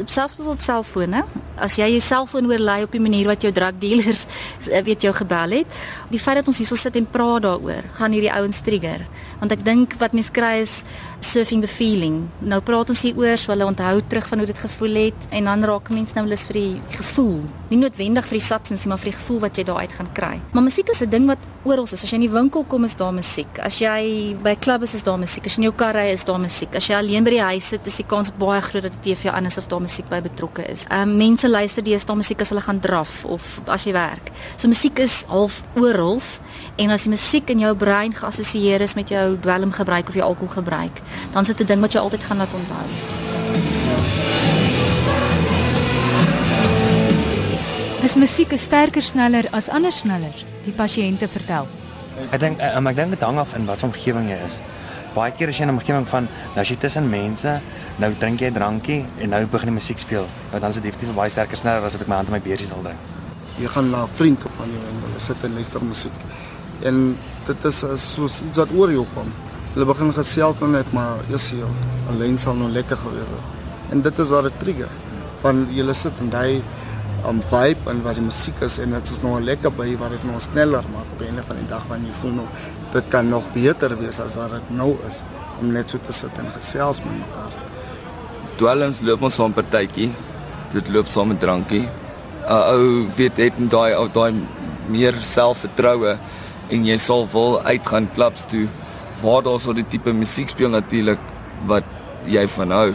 selfs 0.05 0.35
byvoorbeeld 0.37 0.61
selfone. 0.61 1.23
As 1.57 1.77
jy 1.81 1.87
jou 1.89 1.99
selfoon 1.99 2.45
oorlei 2.45 2.83
op 2.83 2.91
die 2.91 3.01
manier 3.01 3.25
wat 3.25 3.41
jou 3.41 3.51
drug 3.51 3.73
dealers 3.79 4.27
eh, 4.69 4.83
weet 4.83 5.01
jou 5.01 5.13
gebel 5.13 5.49
het, 5.49 5.67
die 6.11 6.19
feit 6.19 6.35
dat 6.35 6.47
ons 6.47 6.57
hierso 6.57 6.75
sit 6.75 6.95
en 6.95 7.09
praat 7.09 7.41
daaroor, 7.41 7.83
gaan 7.97 8.11
hierdie 8.11 8.33
ouens 8.33 8.61
trigger. 8.61 9.01
Want 9.39 9.51
ek 9.51 9.65
dink 9.65 9.97
wat 9.97 10.13
mense 10.13 10.31
kry 10.31 10.61
is 10.61 10.83
surfing 11.25 11.61
the 11.61 11.67
feeling. 11.67 12.21
Nou 12.39 12.61
praat 12.65 12.91
ons 12.93 13.01
hier 13.05 13.17
oor 13.19 13.37
so 13.41 13.51
hulle 13.53 13.65
onthou 13.65 13.99
terug 14.07 14.27
van 14.29 14.41
hoe 14.41 14.47
dit 14.49 14.61
gevoel 14.65 14.99
het 15.01 15.27
en 15.29 15.49
dan 15.49 15.65
raak 15.69 15.89
mense 15.93 16.15
nou 16.17 16.25
lus 16.29 16.45
vir 16.49 16.59
die 16.59 16.97
gevoel. 16.97 17.41
Nie 17.71 17.79
noodwendig 17.81 18.27
vir 18.29 18.37
die 18.39 18.45
substance, 18.45 18.87
maar 18.87 19.01
vir 19.01 19.11
die 19.11 19.17
gevoel 19.17 19.41
wat 19.47 19.57
jy 19.57 19.65
daaruit 19.67 19.93
gaan 19.97 20.11
kry. 20.17 20.39
Maar 20.53 20.67
musiek 20.69 20.89
is 20.89 21.01
'n 21.01 21.09
ding 21.09 21.27
wat 21.27 21.41
oral 21.63 21.83
is. 21.83 21.93
As 21.93 22.09
jy 22.11 22.15
in 22.15 22.27
die 22.27 22.29
winkel 22.29 22.63
kom, 22.63 22.83
is 22.83 22.95
daar 22.95 23.13
musiek. 23.13 23.59
As 23.59 23.79
jy 23.79 24.35
by 24.43 24.49
'n 24.51 24.59
klub 24.59 24.83
is, 24.83 24.93
is 24.93 25.03
daar 25.03 25.19
musiek. 25.19 25.45
As 25.45 25.55
jy 25.55 25.57
in 25.57 25.63
jou 25.63 25.73
kar 25.73 25.95
ry, 25.95 26.11
is 26.11 26.23
daar 26.23 26.39
musiek. 26.39 26.75
As 26.75 26.87
jy 26.87 26.95
alleen 26.95 27.23
by 27.23 27.29
die 27.29 27.41
huis 27.41 27.67
sit, 27.67 27.87
is 27.87 27.95
die 27.95 28.05
kans 28.05 28.31
baie 28.37 28.61
groot 28.61 28.83
dat 28.83 28.91
die 29.01 29.13
TV 29.13 29.29
aan 29.29 29.45
is 29.45 29.57
of 29.57 29.67
daar 29.67 29.81
musiek 29.81 30.09
by 30.09 30.21
betrokke 30.21 30.63
is. 30.71 30.85
Ehm 30.89 31.09
um, 31.09 31.17
mense 31.17 31.49
luister 31.49 31.83
deesdae 31.83 32.15
musiek 32.15 32.41
as 32.41 32.49
hulle 32.49 32.61
gaan 32.61 32.79
draf 32.79 33.25
of 33.25 33.61
as 33.67 33.83
jy 33.83 33.91
werk. 33.91 34.31
So 34.57 34.67
musiek 34.67 34.99
is 34.99 35.23
half 35.27 35.63
oral 35.75 36.19
en 36.77 36.91
as 36.91 37.03
die 37.03 37.11
musiek 37.11 37.49
in 37.49 37.59
jou 37.59 37.73
brein 37.75 38.13
geassosieer 38.15 38.81
is 38.81 38.95
met 38.95 39.09
jou 39.09 39.37
dwelmgebruik 39.41 40.07
of 40.07 40.17
jou 40.17 40.23
alkoholgebruik, 40.25 41.01
dan 41.31 41.41
is 41.41 41.47
dit 41.47 41.61
'n 41.61 41.65
ding 41.65 41.81
wat 41.81 41.93
jy 41.93 41.99
altyd 41.99 42.23
gaan 42.23 42.37
laat 42.37 42.53
onthou. 42.53 42.85
Is 48.05 48.15
musiek 48.15 48.51
'n 48.53 48.57
sterker 48.57 49.01
sneller 49.01 49.45
as 49.51 49.69
ander 49.69 49.91
snellers? 49.91 50.45
Die 50.65 50.73
pasiënte 50.73 51.27
vertel. 51.27 51.67
Ek 52.31 52.39
dink 52.39 52.61
um, 52.61 52.87
ek 52.87 52.95
dink 52.95 53.09
dit 53.09 53.23
hang 53.25 53.39
af 53.41 53.55
in 53.57 53.65
watter 53.65 53.87
omgewing 53.87 54.29
jy 54.29 54.37
is. 54.45 54.59
Baie 55.15 55.31
keer 55.31 55.49
as 55.49 55.57
jy 55.57 55.63
in 55.63 55.69
'n 55.73 55.77
omgewing 55.79 56.07
van 56.07 56.27
nou 56.53 56.61
as 56.61 56.69
jy 56.69 56.77
tussen 56.77 57.09
mense, 57.09 57.61
nou 57.97 58.13
drink 58.19 58.39
jy 58.39 58.47
'n 58.47 58.53
drankie 58.53 59.05
en 59.19 59.29
nou 59.29 59.45
begin 59.45 59.73
die 59.73 59.79
musiek 59.79 59.99
speel, 59.99 60.27
nou 60.51 60.59
dan 60.61 60.69
is 60.69 60.75
dit 60.75 60.83
definitief 60.83 61.15
baie 61.15 61.29
sterker 61.29 61.57
sneller 61.57 61.83
as 61.83 61.93
wat 61.93 62.01
ek 62.01 62.07
my 62.07 62.15
hand 62.15 62.27
in 62.27 62.33
my 62.33 62.39
beursie 62.39 62.67
sal 62.67 62.83
drink. 62.83 62.99
Jy 63.57 63.67
gaan 63.67 63.89
na 63.89 64.03
'n 64.03 64.13
vriend 64.13 64.45
of 64.45 64.51
van 64.57 64.69
jou 64.69 64.83
en 64.89 65.01
hulle 65.07 65.19
sit 65.19 65.43
en 65.43 65.53
luister 65.53 65.83
musiek. 65.83 66.17
En 66.83 67.17
dit 67.47 67.65
is 67.65 67.83
uh, 67.83 67.97
soos 67.97 68.41
iets 68.41 68.57
wat 68.57 68.69
oor 68.77 68.91
jou 68.91 69.05
kom. 69.15 69.33
Hulle 69.75 69.89
begin 69.89 70.13
gesels 70.15 70.61
nou 70.61 70.69
net 70.71 70.91
maar 70.95 71.17
is 71.35 71.49
jy 71.51 71.65
alleen 72.07 72.37
sal 72.39 72.55
nou 72.55 72.69
lekker 72.71 72.95
gewees 72.95 73.27
het. 73.27 73.47
En 73.91 74.03
dit 74.05 74.19
is 74.23 74.29
wat 74.31 74.45
dit 74.47 74.53
trigger. 74.61 74.91
Van 75.41 75.65
jy 75.75 75.95
sit 75.99 76.21
en 76.23 76.29
jy 76.31 76.61
om 77.27 77.41
vibe 77.49 77.91
en 77.91 77.99
wat 78.05 78.15
die 78.15 78.23
musiek 78.23 78.61
is 78.63 78.77
en 78.79 78.95
dit 78.95 79.11
is 79.11 79.19
nog 79.19 79.41
lekker 79.43 79.73
by 79.75 79.89
wat 79.99 80.13
dit 80.15 80.23
nog 80.29 80.39
sneller 80.45 80.87
maak 80.93 81.11
op 81.11 81.19
'n 81.19 81.27
einde 81.27 81.43
van 81.47 81.59
die 81.59 81.67
dag 81.67 81.83
wanneer 81.89 82.07
jy 82.07 82.15
voel 82.21 82.31
nou 82.37 82.47
dit 82.93 83.09
kan 83.09 83.29
nog 83.29 83.43
beter 83.53 83.97
wees 83.99 84.19
as 84.19 84.35
wat 84.35 84.51
dit 84.51 84.69
nou 84.69 84.95
is 85.09 85.19
om 85.59 85.71
net 85.71 85.89
so 85.89 85.99
te 86.07 86.13
sit 86.13 86.37
en 86.37 86.47
gesels 86.55 87.03
met 87.03 87.17
mekaar. 87.19 87.51
Dwelms 88.55 89.01
loop 89.01 89.21
ons 89.21 89.35
saam 89.35 89.53
partytjie. 89.53 90.13
Dit 90.71 90.87
loop 90.87 91.07
saam 91.07 91.27
met 91.27 91.39
drankie. 91.39 91.89
'n 92.47 92.63
Ou 92.71 93.07
weet 93.17 93.37
het 93.37 93.53
daai 93.69 93.93
ou 93.93 94.07
daai 94.07 94.33
meer 94.87 95.13
selfvertroue 95.21 96.17
en 96.69 96.85
jy 96.85 96.97
sal 96.97 97.27
wil 97.31 97.61
uitgaan 97.63 98.11
klubs 98.13 98.45
toe 98.47 98.67
waar 99.25 99.43
daar 99.45 99.59
so 99.59 99.73
die 99.73 99.87
tipe 99.89 100.13
musiek 100.13 100.49
speel 100.49 100.69
natuurlik 100.69 101.19
wat 101.69 101.87
jy 102.29 102.45
van 102.57 102.71
hou. 102.71 102.89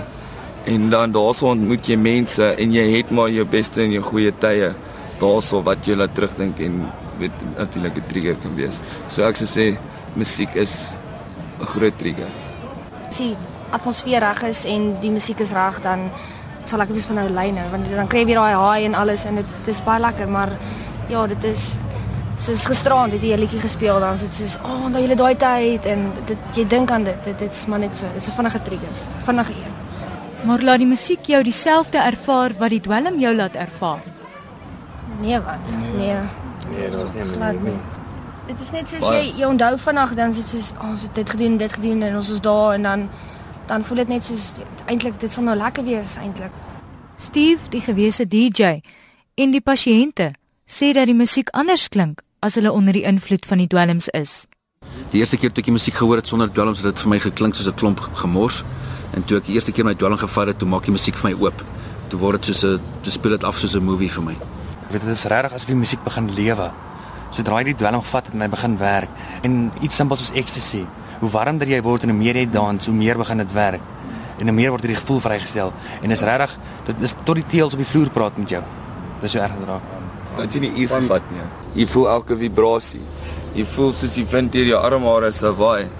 En 0.70 0.90
dan 0.92 1.12
daarso 1.12 1.50
ontmoet 1.50 1.88
jy 1.88 1.96
mense 1.98 2.52
en 2.54 2.72
jy 2.72 2.86
het 2.96 3.10
maar 3.10 3.30
jou 3.32 3.46
beste 3.48 3.82
en 3.82 3.94
jou 3.96 4.02
goeie 4.04 4.32
tye 4.42 4.72
daarso 5.20 5.62
wat 5.66 5.86
jy 5.88 5.96
laat 5.98 6.14
terugdink 6.14 6.60
en 6.64 6.82
weet 7.20 7.44
natuurlik 7.56 7.96
'n 7.96 8.08
trigger 8.08 8.36
kan 8.42 8.54
wees. 8.56 8.80
So 9.08 9.22
ek 9.22 9.36
sou 9.36 9.48
sê 9.48 9.76
musiek 10.14 10.54
is 10.54 10.98
'n 11.60 11.66
groot 11.66 11.98
trigger. 11.98 12.28
Die 13.18 13.36
atmosfeer 13.70 14.20
reg 14.20 14.42
is 14.42 14.64
en 14.64 15.00
die 15.00 15.10
musiek 15.10 15.40
is 15.40 15.50
reg 15.50 15.82
dan 15.82 16.10
sal 16.64 16.80
ek 16.80 16.90
wees 16.90 17.06
van 17.08 17.16
nou 17.16 17.28
lyne 17.28 17.62
want 17.70 17.88
dan 17.90 18.08
kry 18.08 18.18
jy 18.20 18.26
weer 18.26 18.40
daai 18.40 18.54
haai 18.54 18.84
en 18.84 18.94
alles 18.94 19.24
en 19.24 19.34
dit 19.40 19.46
dit 19.64 19.74
is 19.74 19.82
baie 19.82 20.00
lekker 20.00 20.28
maar 20.28 20.50
ja, 21.08 21.26
dit 21.26 21.44
is 21.44 21.78
soos 22.40 22.64
gisteraand 22.66 23.12
het 23.12 23.22
jy 23.22 23.34
'n 23.34 23.40
liedjie 23.40 23.60
gespeel 23.60 24.00
dan 24.00 24.14
is 24.14 24.20
dit 24.20 24.32
soos 24.32 24.56
o, 24.62 24.68
oh, 24.68 24.84
onthou 24.84 25.02
jy 25.02 25.14
daai 25.14 25.36
tyd 25.36 25.84
en 25.84 26.12
dit 26.24 26.38
jy 26.54 26.66
dink 26.66 26.90
aan 26.90 27.04
dit. 27.04 27.24
Dit 27.24 27.38
dit 27.38 27.54
is 27.54 27.66
maar 27.66 27.78
net 27.78 27.96
so. 27.96 28.06
Dit 28.12 28.22
is 28.22 28.28
'n 28.28 28.32
vinnige 28.32 28.62
trigger. 28.62 28.94
Vinnige 29.22 29.52
een. 29.52 29.74
Maar 30.46 30.62
laat 30.62 30.78
die 30.78 30.86
musiek 30.86 31.26
jou 31.26 31.42
dieselfde 31.42 31.98
ervaar 31.98 32.52
wat 32.58 32.70
die 32.70 32.80
dwelm 32.80 33.18
jou 33.18 33.34
laat 33.34 33.54
ervaar. 33.54 34.02
Nee 35.20 35.40
wat? 35.40 35.76
Nee. 35.96 36.16
Nee, 36.70 36.90
dit 36.90 37.02
is 37.02 37.12
nie 37.12 37.22
Glad 37.22 37.62
nie. 37.62 37.78
Dit 38.46 38.60
is 38.60 38.70
net 38.70 38.88
soos 38.88 39.08
jy 39.08 39.32
jy 39.36 39.44
onthou 39.44 39.78
vanaand 39.78 40.16
dan 40.16 40.28
is 40.28 40.36
dit 40.36 40.46
soos 40.46 40.72
oh, 40.80 40.90
ons 40.90 41.02
het 41.02 41.14
dit 41.14 41.30
gedoen, 41.30 41.56
dit 41.56 41.72
gedoen 41.72 42.02
en 42.02 42.16
ons 42.16 42.30
is 42.30 42.40
daar 42.40 42.72
en 42.72 42.82
dan 42.82 43.08
dan 43.66 43.84
voel 43.84 43.96
dit 43.96 44.08
net 44.08 44.24
soos 44.24 44.52
eintlik 44.86 45.20
dit 45.20 45.32
sal 45.32 45.42
nou 45.42 45.56
lekker 45.56 45.84
wees 45.84 46.16
eintlik. 46.16 46.50
Steve, 47.16 47.68
die 47.68 47.80
gewese 47.80 48.26
DJ, 48.26 48.80
en 49.34 49.50
die 49.50 49.60
pasiënte 49.60 50.32
sê 50.66 50.92
dat 50.92 51.06
die 51.06 51.14
musiek 51.14 51.48
anders 51.50 51.88
klink 51.88 52.22
as 52.40 52.56
hulle 52.56 52.72
onder 52.72 52.96
die 52.96 53.04
invloed 53.04 53.46
van 53.46 53.60
die 53.60 53.66
dwelms 53.66 54.08
is. 54.16 54.44
Die 55.12 55.20
eerste 55.20 55.36
keer 55.36 55.52
toe 55.52 55.60
ek 55.60 55.68
die 55.68 55.74
musiek 55.76 55.96
gehoor 55.98 56.20
het 56.22 56.30
sonder 56.30 56.48
dwelms 56.48 56.80
het 56.80 56.88
dit 56.88 57.02
vir 57.04 57.10
my 57.12 57.18
geklink 57.20 57.54
soos 57.54 57.68
'n 57.68 57.76
klomp 57.76 58.00
gemors. 58.22 58.62
En 59.14 59.24
toe 59.24 59.38
ek 59.38 59.44
die 59.44 59.54
eerste 59.54 59.72
keer 59.72 59.84
my 59.84 59.94
dwelm 59.94 60.16
gevat 60.16 60.46
het, 60.46 60.58
toe 60.58 60.68
maak 60.68 60.84
die 60.84 60.92
musiek 60.92 61.16
vir 61.16 61.30
my 61.30 61.36
oop. 61.44 61.64
Toe 62.08 62.18
word 62.18 62.40
dit 62.40 62.54
soos 62.54 62.64
'n 62.64 62.80
toe 63.02 63.12
speel 63.12 63.30
dit 63.32 63.44
af 63.44 63.58
soos 63.58 63.74
'n 63.74 63.84
movie 63.84 64.08
vir 64.08 64.22
my. 64.22 64.32
Ek 64.32 64.90
weet 64.90 65.00
dit 65.00 65.10
is 65.10 65.24
regtig 65.24 65.52
asof 65.52 65.66
die 65.66 65.74
musiek 65.74 66.02
begin 66.04 66.34
lewe. 66.34 66.70
Sodra 67.30 67.58
jy 67.58 67.64
die 67.64 67.74
dwelm 67.74 68.02
vat 68.02 68.24
het 68.24 68.34
en 68.34 68.40
hy 68.40 68.48
begin 68.48 68.78
werk 68.78 69.08
en 69.42 69.72
iets 69.80 69.96
simpels 69.96 70.26
soos 70.26 70.36
ecstasy. 70.36 70.86
Hoe 71.20 71.30
warmer 71.30 71.68
jy 71.68 71.82
word 71.82 72.02
en 72.02 72.08
hoe 72.08 72.18
meer 72.18 72.36
jy 72.36 72.50
dans, 72.50 72.86
hoe 72.86 72.94
meer 72.94 73.16
begin 73.16 73.36
dit 73.36 73.52
werk. 73.52 73.80
En 74.38 74.46
hoe 74.46 74.54
meer 74.54 74.70
word 74.70 74.82
hierdie 74.82 75.00
gevoel 75.00 75.20
vrygestel 75.20 75.72
en 76.02 76.10
is 76.10 76.22
regtig 76.22 76.56
dit 76.86 77.00
is 77.00 77.14
tot 77.24 77.34
die 77.34 77.46
teels 77.46 77.72
op 77.72 77.78
die 77.78 77.86
vloer 77.86 78.10
praat 78.10 78.36
met 78.38 78.48
jou. 78.48 78.62
Dis 79.20 79.30
so 79.30 79.38
erg 79.38 79.52
draak. 79.64 79.99
Dat 80.40 80.56
jy 80.56 80.64
nie 80.64 80.72
iets 80.84 80.96
vat 81.10 81.32
nie. 81.34 81.46
Jy 81.82 81.86
voel 81.92 82.08
elke 82.16 82.36
vibrasie. 82.40 83.02
Jy 83.54 83.66
voel 83.74 83.92
soos 83.96 84.16
die 84.16 84.26
wind 84.30 84.52
deur 84.54 84.72
jou 84.72 84.80
armhare 84.80 85.32
se 85.36 85.52
waai. 85.60 85.90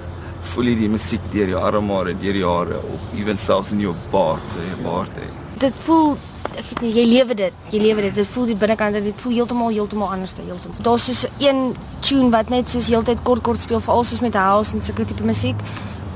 Voel 0.54 0.72
jy 0.72 0.76
die 0.80 0.90
musiek 0.90 1.24
deur 1.34 1.52
jou 1.52 1.60
armhare, 1.60 2.14
deur 2.18 2.38
jou 2.40 2.50
hare 2.56 2.80
of 2.94 3.14
ewen 3.18 3.38
selfs 3.38 3.74
in 3.76 3.84
jou 3.84 3.94
baard, 4.12 4.44
so 4.50 4.62
jy 4.64 4.76
baard 4.86 5.20
het. 5.20 5.38
Dit 5.60 5.76
voel 5.84 6.16
ek 6.50 6.66
weet 6.66 6.80
nie 6.84 6.90
jy 6.96 7.04
lewe 7.10 7.36
dit. 7.38 7.60
Jy 7.70 7.82
lewe 7.84 8.04
dit. 8.08 8.16
Dit 8.16 8.28
voel 8.32 8.50
die 8.50 8.58
binnekant 8.58 8.98
dit 9.04 9.22
voel 9.22 9.36
heeltemal 9.38 9.72
heeltemal 9.74 10.16
anders 10.16 10.34
te 10.36 10.42
heeltemal. 10.46 10.82
Daar's 10.86 11.06
soos 11.08 11.24
een 11.42 11.62
tune 12.06 12.30
wat 12.34 12.50
net 12.52 12.68
soos 12.72 12.90
heeltyd 12.90 13.22
kort 13.26 13.44
kort 13.46 13.62
speel 13.62 13.82
veral 13.84 14.04
soos 14.08 14.24
met 14.24 14.38
house 14.38 14.74
en 14.74 14.84
sulke 14.84 15.06
tipe 15.06 15.26
musiek. 15.26 15.56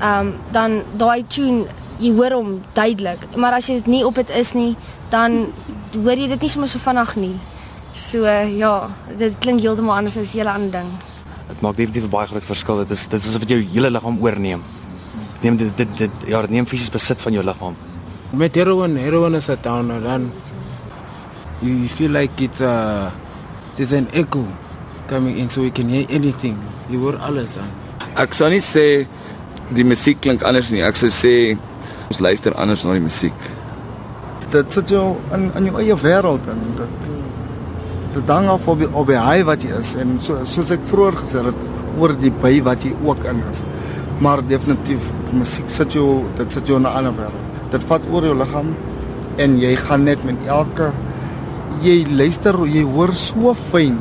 Ehm 0.01 0.27
um, 0.27 0.33
dan 0.51 0.81
daai 0.99 1.23
tune 1.27 1.65
jy 1.99 2.11
hoor 2.17 2.35
hom 2.35 2.55
duidelik. 2.75 3.21
Maar 3.35 3.59
as 3.59 3.69
jy 3.69 3.79
dit 3.79 3.91
nie 3.93 4.05
op 4.05 4.15
dit 4.19 4.31
is 4.35 4.53
nie, 4.57 4.73
dan 5.13 5.45
hoor 5.95 6.17
jy 6.19 6.27
dit 6.33 6.41
nie 6.41 6.51
sommer 6.51 6.69
so 6.71 6.81
vinnig 6.83 7.15
nie. 7.15 7.35
So 7.95 8.27
ja, 8.27 8.89
dit 9.17 9.35
klink 9.39 9.63
heeltemal 9.63 10.01
anders 10.01 10.17
as 10.19 10.33
hele 10.35 10.51
ander 10.51 10.81
ding. 10.81 10.89
Dit 11.47 11.61
maak 11.63 11.77
definitief 11.77 12.03
'n 12.03 12.11
baie 12.11 12.27
groot 12.27 12.43
verskil. 12.43 12.77
Dit 12.83 12.91
is 12.91 13.07
dit 13.07 13.19
is 13.21 13.27
asof 13.29 13.45
dit 13.47 13.49
jou 13.49 13.61
hele 13.73 13.89
liggaam 13.89 14.17
oorneem. 14.19 14.61
Neem 15.41 15.57
dit 15.57 15.77
dit, 15.77 15.97
dit 15.97 16.11
ja, 16.27 16.41
dit 16.41 16.49
neem 16.49 16.65
fisies 16.65 16.89
besit 16.89 17.21
van 17.21 17.33
jou 17.33 17.43
liggaam. 17.43 17.75
Met 18.31 18.55
heroin, 18.55 18.97
heroin 18.97 19.35
is 19.35 19.49
a 19.49 19.55
downer 19.55 20.01
dan 20.01 20.31
you 21.61 21.87
feel 21.87 22.11
like 22.11 22.41
it's 22.41 22.61
a 22.61 23.11
there's 23.75 23.93
an 23.93 24.07
echo 24.13 24.45
coming 25.07 25.37
in 25.37 25.49
so 25.49 25.61
you 25.61 25.71
can 25.71 25.89
hear 25.89 26.05
anything. 26.09 26.57
You 26.89 26.99
hoor 26.99 27.17
alles 27.17 27.53
dan. 27.55 27.69
Ek 28.15 28.33
sou 28.33 28.49
nie 28.49 28.61
sê 28.61 29.07
die 29.71 29.85
musiek 29.85 30.19
klink 30.19 30.43
anders 30.43 30.71
nie. 30.71 30.81
Ek 30.81 30.97
sou 30.97 31.09
sê 31.09 31.57
ons 32.09 32.19
luister 32.19 32.53
anders 32.53 32.83
na 32.83 32.93
die 32.93 33.05
musiek. 33.07 33.33
Dit 34.51 34.73
sit 34.73 34.89
jou 34.89 35.15
in 35.33 35.51
in 35.55 35.65
jou 35.65 35.79
eie 35.79 35.95
wêreld 35.95 36.47
en 36.47 36.61
dit 36.75 37.04
dit 38.15 38.29
hang 38.31 38.47
af 38.47 38.67
op 38.71 38.79
die, 38.79 38.87
op 38.95 39.09
die 39.11 39.19
high 39.19 39.43
wat 39.47 39.63
jy 39.65 39.75
is 39.79 39.93
en 39.99 40.15
so 40.23 40.43
soos 40.47 40.71
ek 40.71 40.83
vroeër 40.89 41.17
gesê 41.21 41.43
het 41.45 41.63
oor 41.99 42.13
die 42.19 42.31
by 42.43 42.53
wat 42.63 42.83
jy 42.87 42.93
ook 43.03 43.23
in 43.31 43.41
is. 43.51 43.63
Maar 44.23 44.43
definitief 44.47 45.09
musiek 45.35 45.69
sit 45.71 45.95
jou 45.97 46.23
dit 46.37 46.51
sit 46.51 46.67
jou 46.67 46.77
in 46.79 46.87
'n 46.87 46.95
ander 46.97 47.13
wêreld. 47.19 47.71
Dit 47.71 47.83
vat 47.83 48.01
oor 48.11 48.23
jou 48.23 48.35
liggaam 48.35 48.75
en 49.37 49.57
jy 49.59 49.75
gaan 49.75 50.03
net 50.03 50.23
met 50.23 50.35
elke 50.47 50.91
jy 51.83 52.05
luister 52.17 52.55
jy 52.65 52.83
hoor 52.83 53.13
so 53.13 53.53
fyn 53.53 53.99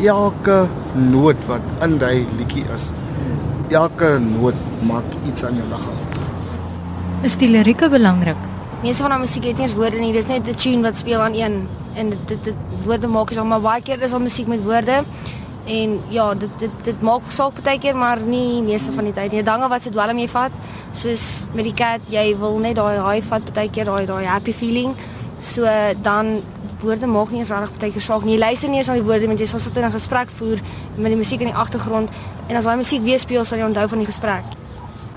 elke 0.00 0.66
noot 0.94 1.36
wat 1.48 1.62
in 1.84 1.98
daai 1.98 2.24
liedjie 2.38 2.64
is. 2.74 2.90
Elke 3.70 4.18
noot 4.18 4.56
maak 4.82 5.04
iets 5.26 5.44
aan 5.44 5.56
jou 5.56 5.68
liggaam. 5.68 5.98
Is 7.22 7.36
die 7.36 7.48
lirieke 7.48 7.88
belangrik? 7.88 8.51
Meeste 8.82 9.04
van 9.04 9.12
daai 9.14 9.22
musiek 9.22 9.44
het 9.46 9.60
nie 9.60 9.68
eens 9.68 9.74
woorde 9.78 10.00
nie. 10.02 10.12
Dis 10.12 10.26
net 10.26 10.48
'n 10.48 10.54
tune 10.58 10.82
wat 10.82 10.96
speel 10.96 11.20
aan 11.20 11.34
een 11.34 11.68
en 11.94 12.08
dit 12.10 12.28
dit, 12.28 12.44
dit 12.44 12.54
woorde 12.84 13.06
maak 13.06 13.30
is 13.30 13.36
al 13.38 13.44
maar 13.44 13.60
baie 13.60 13.82
keer 13.82 14.02
is 14.02 14.12
al 14.12 14.20
musiek 14.20 14.46
met 14.46 14.64
woorde. 14.64 15.04
En 15.66 16.00
ja, 16.08 16.34
dit 16.34 16.50
dit 16.58 16.70
dit 16.82 17.00
maak 17.00 17.20
saak 17.28 17.62
baie 17.62 17.78
keer 17.78 17.96
maar 17.96 18.20
nie 18.20 18.62
meeste 18.62 18.92
van 18.92 19.04
die 19.04 19.12
tyd 19.12 19.32
nie. 19.32 19.42
Dange 19.42 19.68
wat 19.68 19.82
se 19.82 19.90
dwelm 19.90 20.18
jy 20.18 20.28
vat, 20.28 20.50
soos 20.92 21.44
met 21.52 21.64
die 21.64 21.74
cat, 21.74 22.00
jy 22.08 22.36
wil 22.38 22.58
net 22.58 22.74
daai 22.74 22.98
high 22.98 23.26
vat 23.28 23.52
baie 23.54 23.70
keer 23.70 23.84
daai 23.84 24.06
daai 24.06 24.24
happy 24.24 24.52
feeling. 24.52 24.94
So 25.40 25.62
dan 26.02 26.42
woorde 26.80 27.06
maak 27.06 27.30
nie 27.30 27.38
eens 27.38 27.50
regtig 27.50 27.78
baie 27.78 27.92
keer 27.92 28.02
saak 28.02 28.24
nie. 28.24 28.34
Jy 28.34 28.40
luister 28.40 28.68
nie 28.68 28.78
eens 28.78 28.88
na 28.88 28.94
die 28.94 29.06
woorde 29.06 29.26
want 29.26 29.38
jy 29.38 29.46
sal 29.46 29.58
sit 29.58 29.76
in 29.76 29.84
'n 29.84 29.92
gesprek 29.92 30.28
voer 30.28 30.58
met 30.96 31.06
die 31.06 31.16
musiek 31.16 31.40
in 31.40 31.46
die 31.46 31.56
agtergrond 31.56 32.10
en 32.48 32.56
as 32.56 32.64
daai 32.64 32.76
musiek 32.76 33.02
weer 33.02 33.18
speel 33.18 33.44
sal 33.44 33.58
jy 33.58 33.64
onthou 33.64 33.88
van 33.88 33.98
die 33.98 34.06
gesprek. 34.06 34.44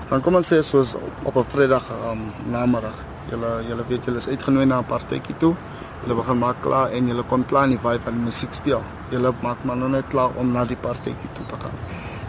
Dan 0.08 0.20
kom 0.20 0.34
ons 0.34 0.52
sê 0.52 0.62
soos 0.62 0.94
op 1.24 1.36
'n 1.36 1.44
Vrydag 1.48 1.84
um, 2.10 2.32
namiddag. 2.50 3.15
Julle 3.30 3.48
julle 3.68 3.84
weet 3.88 4.04
julle 4.06 4.20
is 4.22 4.28
uitgenooi 4.28 4.66
na 4.66 4.78
'n 4.78 4.84
partytjie 4.84 5.36
toe. 5.38 5.54
Julle 6.02 6.14
begin 6.14 6.38
maak 6.38 6.60
klaar 6.62 6.90
en 6.90 7.08
julle 7.08 7.22
kom 7.22 7.44
klaar 7.44 7.64
in 7.64 7.70
die 7.70 7.78
vibe 7.78 8.02
van 8.04 8.14
die 8.14 8.24
musiek 8.24 8.52
speel. 8.54 8.82
Julle 9.10 9.32
maak 9.42 9.64
maar 9.64 9.76
nog 9.76 9.90
net 9.90 10.04
klaar 10.08 10.30
om 10.36 10.52
na 10.52 10.64
die 10.64 10.76
partytjie 10.76 11.30
toe 11.34 11.46
te 11.46 11.56
gaan. 11.62 11.76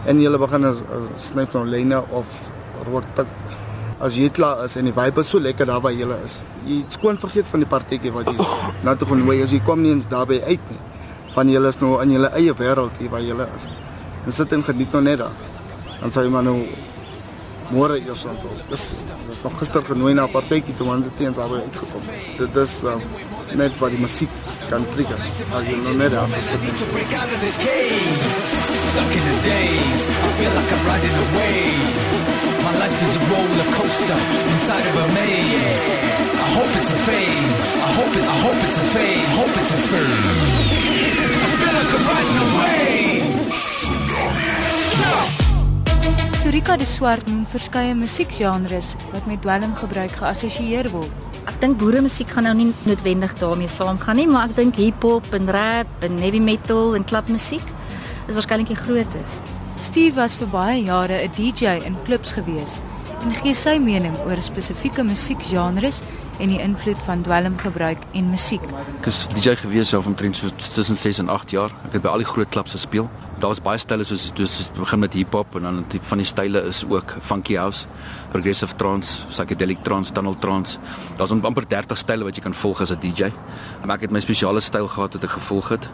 En 0.06 0.20
julle 0.20 0.38
begin 0.38 0.66
'n 0.66 0.74
sny 1.16 1.46
van 1.46 1.68
lyne 1.68 2.02
of 2.10 2.26
rook 2.86 3.04
pik. 3.14 3.26
As 4.00 4.14
jy 4.16 4.30
klaar 4.30 4.64
is 4.64 4.76
en 4.76 4.84
die 4.84 4.92
vibe 4.92 5.20
is 5.20 5.28
so 5.28 5.38
lekker 5.40 5.66
daar 5.66 5.80
waar 5.80 5.92
julle 5.92 6.16
is. 6.24 6.40
Jy 6.64 6.84
skoon 6.88 7.18
vergeet 7.18 7.46
van 7.46 7.60
die 7.60 7.68
partytjie 7.68 8.12
wat 8.12 8.28
jy 8.28 8.46
na 8.82 8.94
toe 8.94 9.08
genooi 9.08 9.42
is. 9.42 9.50
Jy 9.50 9.60
kom 9.60 9.82
nie 9.82 9.92
eens 9.92 10.06
daarby 10.06 10.40
uit 10.46 10.60
nie. 10.70 10.80
Van 11.34 11.48
julle 11.48 11.68
is 11.68 11.80
nou 11.80 12.02
in 12.02 12.10
julle 12.10 12.30
eie 12.34 12.54
wêreld 12.54 12.98
hier 12.98 13.10
waar 13.10 13.22
julle 13.22 13.48
is. 13.56 13.68
En 14.26 14.32
sit 14.32 14.52
en 14.52 14.62
geniet 14.62 14.92
nou 14.92 15.02
net 15.02 15.18
daar. 15.18 15.36
Dan 16.00 16.10
sal 16.10 16.22
jy 16.22 16.30
maar 16.30 16.42
nou 16.42 16.66
môre 17.70 17.98
eers 18.00 18.26
aan. 18.26 18.36
Dis 18.70 18.90
dis 19.28 19.42
nog 19.42 19.58
gister 19.60 19.82
genooi 19.84 20.14
na 20.14 20.24
'n 20.24 20.30
partytjie 20.30 20.76
toe 20.76 20.88
ons 20.88 21.06
teens 21.16 21.36
daar 21.36 21.50
uitgekom. 21.50 22.02
Dit 22.38 22.56
is 22.56 22.72
um, 22.82 23.02
net 23.54 23.78
wat 23.78 23.90
die 23.90 24.00
musiek 24.00 24.30
kan 24.70 24.84
trigger. 24.94 25.20
As 25.52 25.64
jy 25.68 25.76
nou 25.82 25.96
net 25.96 26.10
daar 26.10 26.28
sit. 26.28 26.42
Stuck 28.88 29.12
in 29.18 29.24
the 29.30 29.36
days, 29.44 30.02
I 30.08 30.28
feel 30.38 30.52
like 30.58 30.70
I'm 30.74 30.82
riding 30.88 31.16
a 31.24 31.26
wave. 31.36 31.96
My 32.64 32.72
life 32.82 32.98
is 33.06 33.14
a 33.16 33.22
roller 33.32 33.68
coaster 33.76 34.20
inside 34.52 34.86
of 34.90 34.94
a 35.04 35.06
maze. 35.16 35.88
I 36.44 36.48
hope 36.56 36.72
it's 36.80 36.92
a 36.92 37.00
phase. 37.06 37.64
I 37.76 37.90
hope 37.98 38.12
it. 38.18 38.24
I 38.24 38.36
hope 38.44 38.60
it's 38.66 38.78
a 38.78 38.86
phase. 38.94 39.28
Hope 39.40 39.54
it's 39.60 39.72
a 39.72 39.80
phase. 39.90 40.88
I 41.44 41.48
feel 41.58 41.74
like 41.78 41.90
I'm 41.96 42.04
riding 42.12 42.38
a 42.44 42.48
wave. 42.58 42.88
Surika 46.38 46.76
de 46.78 46.86
Swart 46.86 47.26
noem 47.26 47.40
verskeie 47.50 47.96
musiekgenres 47.98 48.92
wat 49.10 49.24
met 49.26 49.40
dwelm 49.42 49.72
gebruik 49.74 50.12
geassosieer 50.20 50.86
word. 50.92 51.10
Ek 51.50 51.56
dink 51.58 51.80
boere 51.80 51.98
musiek 52.04 52.30
gaan 52.30 52.46
nou 52.46 52.52
nie 52.54 52.68
noodwendig 52.86 53.32
daarmee 53.40 53.66
saamgaan 53.66 54.20
nie, 54.20 54.26
maar 54.30 54.46
ek 54.46 54.54
dink 54.60 54.78
hip-hop 54.78 55.26
en 55.34 55.50
rap 55.50 56.06
en 56.06 56.20
heavy 56.22 56.38
metal 56.38 56.94
en 56.94 57.06
klubmusiek 57.10 57.64
is 58.28 58.38
waarskynlik 58.38 58.70
die 58.70 58.78
grootes. 58.78 59.40
Steve 59.82 60.14
was 60.20 60.38
vir 60.38 60.52
baie 60.54 60.78
jare 60.86 61.18
'n 61.24 61.34
DJ 61.34 61.82
in 61.90 61.98
klubs 62.06 62.36
gewees 62.38 62.78
en 63.24 63.34
gee 63.34 63.54
sy 63.54 63.74
mening 63.82 64.14
oor 64.22 64.38
spesifieke 64.38 65.02
musiekgenres 65.02 66.02
en 66.38 66.48
die 66.52 66.60
invloed 66.62 66.98
van 67.06 67.22
dwelmgebruik 67.22 68.04
en 68.12 68.30
musiek. 68.30 68.62
Ek 69.00 69.08
is 69.10 69.24
DJ 69.32 69.56
gewees 69.62 69.90
self 69.92 70.06
omtrent 70.06 70.36
so 70.36 70.50
tussen 70.74 70.96
6 70.96 71.18
en 71.24 71.32
8 71.34 71.50
jaar. 71.50 71.74
Ek 71.88 71.98
het 71.98 72.04
by 72.04 72.12
al 72.12 72.22
die 72.22 72.28
groot 72.28 72.50
klubs 72.54 72.76
gespeel. 72.76 73.10
Daar's 73.42 73.60
baie 73.62 73.78
style 73.78 74.04
soos 74.06 74.30
soos 74.34 74.70
begin 74.74 75.02
met 75.02 75.14
hip-hop 75.14 75.58
en 75.58 75.68
dan 75.68 75.84
die 75.92 76.00
van 76.02 76.22
die 76.22 76.26
style 76.26 76.62
is 76.66 76.84
ook 76.88 77.16
funky 77.20 77.58
house, 77.58 77.86
progressive 78.32 78.76
trance, 78.76 79.24
psychedelic 79.30 79.82
trance, 79.84 80.12
tunnel 80.12 80.36
trance. 80.38 80.78
Daar's 81.16 81.32
amper 81.32 81.66
30 81.68 81.98
style 81.98 82.24
wat 82.24 82.36
jy 82.36 82.42
kan 82.42 82.54
volg 82.54 82.80
as 82.80 82.92
'n 82.92 83.00
DJ. 83.00 83.32
Maar 83.84 83.96
ek 83.96 84.00
het 84.02 84.10
my 84.10 84.20
spesiale 84.20 84.60
styl 84.60 84.88
gehad 84.88 85.12
wat 85.14 85.24
ek 85.24 85.30
gevolg 85.30 85.68
het. 85.68 85.88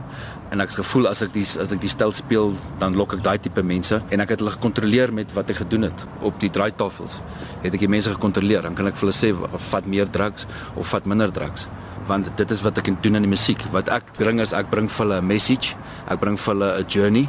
En 0.50 0.60
ek 0.60 0.68
het 0.68 0.76
gevoel 0.76 1.08
as 1.08 1.22
ek 1.22 1.32
die 1.32 1.46
as 1.60 1.72
ek 1.72 1.80
die 1.80 1.88
styl 1.88 2.12
speel, 2.12 2.54
dan 2.78 2.96
lok 2.96 3.12
ek 3.14 3.22
daai 3.22 3.38
tipe 3.38 3.62
mense 3.62 4.02
en 4.10 4.20
ek 4.20 4.28
het 4.28 4.38
hulle 4.38 4.50
gekontroleer 4.50 5.12
met 5.12 5.32
wat 5.32 5.50
ek 5.50 5.56
gedoen 5.56 5.82
het 5.82 6.06
op 6.20 6.40
die 6.40 6.50
draaitafels. 6.50 7.20
Het 7.62 7.74
ek 7.74 7.80
die 7.80 7.88
mense 7.88 8.10
gekontroleer, 8.10 8.62
dan 8.62 8.74
kan 8.74 8.86
ek 8.86 8.96
vir 8.96 9.08
hulle 9.08 9.12
sê 9.12 9.58
vat 9.70 9.86
meer 9.86 10.10
drugs 10.10 10.46
of 10.74 10.88
vat 10.88 11.06
minder 11.06 11.32
drugs 11.32 11.68
want 12.06 12.28
dit 12.36 12.50
is 12.50 12.60
wat 12.64 12.78
ek 12.78 12.90
doen 13.02 13.16
in 13.16 13.24
die 13.24 13.30
musiek. 13.30 13.60
Wat 13.72 13.88
ek 13.88 14.04
bring 14.18 14.40
is 14.40 14.52
ek 14.52 14.70
bring 14.70 14.90
vir 14.90 15.06
hulle 15.06 15.20
'n 15.20 15.26
message, 15.26 15.76
ek 16.08 16.20
bring 16.20 16.36
vir 16.36 16.54
hulle 16.54 16.78
'n 16.80 16.86
journey 16.88 17.28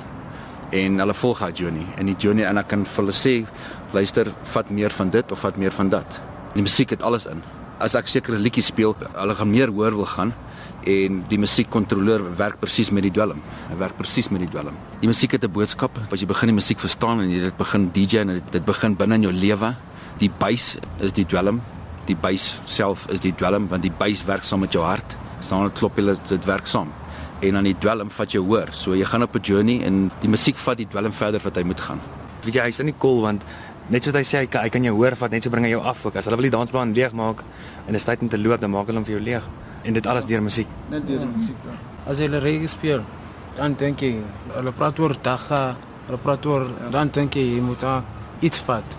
en 0.72 1.00
hulle 1.00 1.14
volg 1.14 1.40
daai 1.40 1.54
journey. 1.56 1.86
En 1.98 2.06
die 2.06 2.16
journey 2.18 2.46
en 2.46 2.58
ek 2.58 2.68
kan 2.68 2.86
vir 2.86 3.04
hulle 3.04 3.16
sê, 3.16 3.46
luister, 3.96 4.32
vat 4.54 4.70
meer 4.70 4.94
van 4.94 5.12
dit 5.14 5.32
of 5.32 5.42
vat 5.46 5.58
meer 5.58 5.74
van 5.76 5.90
dat. 5.90 6.20
Die 6.56 6.64
musiek 6.64 6.94
het 6.96 7.04
alles 7.04 7.28
in. 7.32 7.44
As 7.84 7.96
ek 7.96 8.08
sekere 8.12 8.40
liedjies 8.40 8.72
speel, 8.72 8.96
hulle 9.16 9.36
gaan 9.36 9.52
meer 9.52 9.72
hoor 9.76 9.96
wil 9.98 10.10
gaan 10.10 10.34
en 10.86 11.24
die 11.32 11.40
musiekkontroleur 11.42 12.22
werk 12.38 12.60
presies 12.62 12.92
met 12.94 13.08
die 13.08 13.12
dwelm. 13.12 13.40
Hy 13.72 13.78
werk 13.82 13.98
presies 13.98 14.30
met 14.30 14.44
die 14.46 14.52
dwelm. 14.52 14.76
Die 15.02 15.10
musiek 15.10 15.32
het 15.32 15.44
'n 15.44 15.52
boodskap. 15.52 15.92
As 16.12 16.22
jy 16.22 16.28
begin 16.28 16.54
die 16.54 16.60
musiek 16.62 16.80
verstaan 16.80 17.22
en 17.22 17.30
jy 17.30 17.40
dit 17.40 17.58
begin 17.58 17.90
DJ 17.92 18.18
en 18.20 18.42
dit, 18.52 18.66
begin 18.66 18.96
binne 18.96 19.16
in 19.16 19.24
jou 19.24 19.34
lewe, 19.34 19.76
die 20.20 20.30
bass 20.30 20.78
is 21.00 21.12
die 21.12 21.26
dwelm 21.26 21.62
die 22.10 22.18
buis 22.18 22.54
self 22.70 23.08
is 23.14 23.24
die 23.24 23.34
dwelm 23.38 23.68
want 23.72 23.86
die 23.86 23.94
buis 23.94 24.24
werk 24.28 24.46
saam 24.46 24.64
met 24.66 24.76
jou 24.76 24.84
hart. 24.86 25.18
Staan 25.44 25.66
dit 25.68 25.80
klop 25.80 25.98
hulle 26.00 26.16
dit 26.30 26.48
werk 26.50 26.70
saam. 26.70 26.92
En 27.46 27.58
dan 27.58 27.68
die 27.68 27.76
dwelm 27.82 28.12
vat 28.14 28.34
jou 28.34 28.44
hoor. 28.46 28.72
So 28.74 28.96
jy 28.96 29.06
gaan 29.06 29.24
op 29.24 29.36
'n 29.36 29.42
journey 29.42 29.82
en 29.84 30.12
die 30.22 30.30
musiek 30.30 30.58
vat 30.58 30.78
die 30.78 30.88
dwelm 30.88 31.12
verder 31.12 31.42
wat 31.44 31.56
hy 31.56 31.64
moet 31.64 31.82
gaan. 31.82 32.00
Weet 32.44 32.54
jy, 32.54 32.62
hy's 32.62 32.80
in 32.80 32.86
die 32.86 33.00
cool 33.00 33.22
want 33.22 33.42
net 33.90 34.04
soos 34.04 34.16
hy 34.18 34.24
sê 34.26 34.44
hy 34.44 34.48
kan, 34.50 34.66
hy 34.66 34.72
kan 34.74 34.84
jou 34.88 34.96
hoor 34.98 35.16
vat 35.20 35.32
net 35.32 35.46
so 35.46 35.54
bring 35.54 35.68
hy 35.68 35.74
jou 35.76 35.84
af 35.84 36.06
ook. 36.06 36.16
As 36.16 36.26
hulle 36.30 36.40
wil 36.40 36.50
die 36.50 36.56
dansplan 36.56 36.94
leeg 36.98 37.14
maak 37.14 37.44
en 37.86 37.94
dit 37.94 38.02
is 38.02 38.08
tyd 38.08 38.26
om 38.26 38.32
te 38.32 38.40
loop, 38.42 38.60
dan 38.62 38.74
maak 38.74 38.90
hulle 38.90 39.02
hom 39.02 39.08
vir 39.08 39.18
jou 39.18 39.24
leeg. 39.24 39.48
En 39.86 39.94
dit 39.94 40.08
alles 40.10 40.26
deur 40.26 40.42
musiek. 40.42 40.68
Net 40.90 41.06
deur 41.08 41.22
die 41.22 41.30
musiek. 41.30 41.68
Ja. 41.68 41.78
As 42.10 42.22
jy 42.22 42.30
reggae 42.34 42.70
speel, 42.70 43.06
dan 43.58 43.78
dink 43.80 44.02
jy, 44.02 44.16
hulle 44.56 44.74
praat 44.76 45.00
oor 45.00 45.16
dagga, 45.22 45.64
hulle 46.08 46.22
praat 46.22 46.46
oor 46.50 46.68
dan 46.94 47.12
dink 47.14 47.38
jy 47.38 47.46
jy 47.56 47.62
moet 47.66 47.82
daar 47.82 48.04
iets 48.42 48.62
vat. 48.68 48.98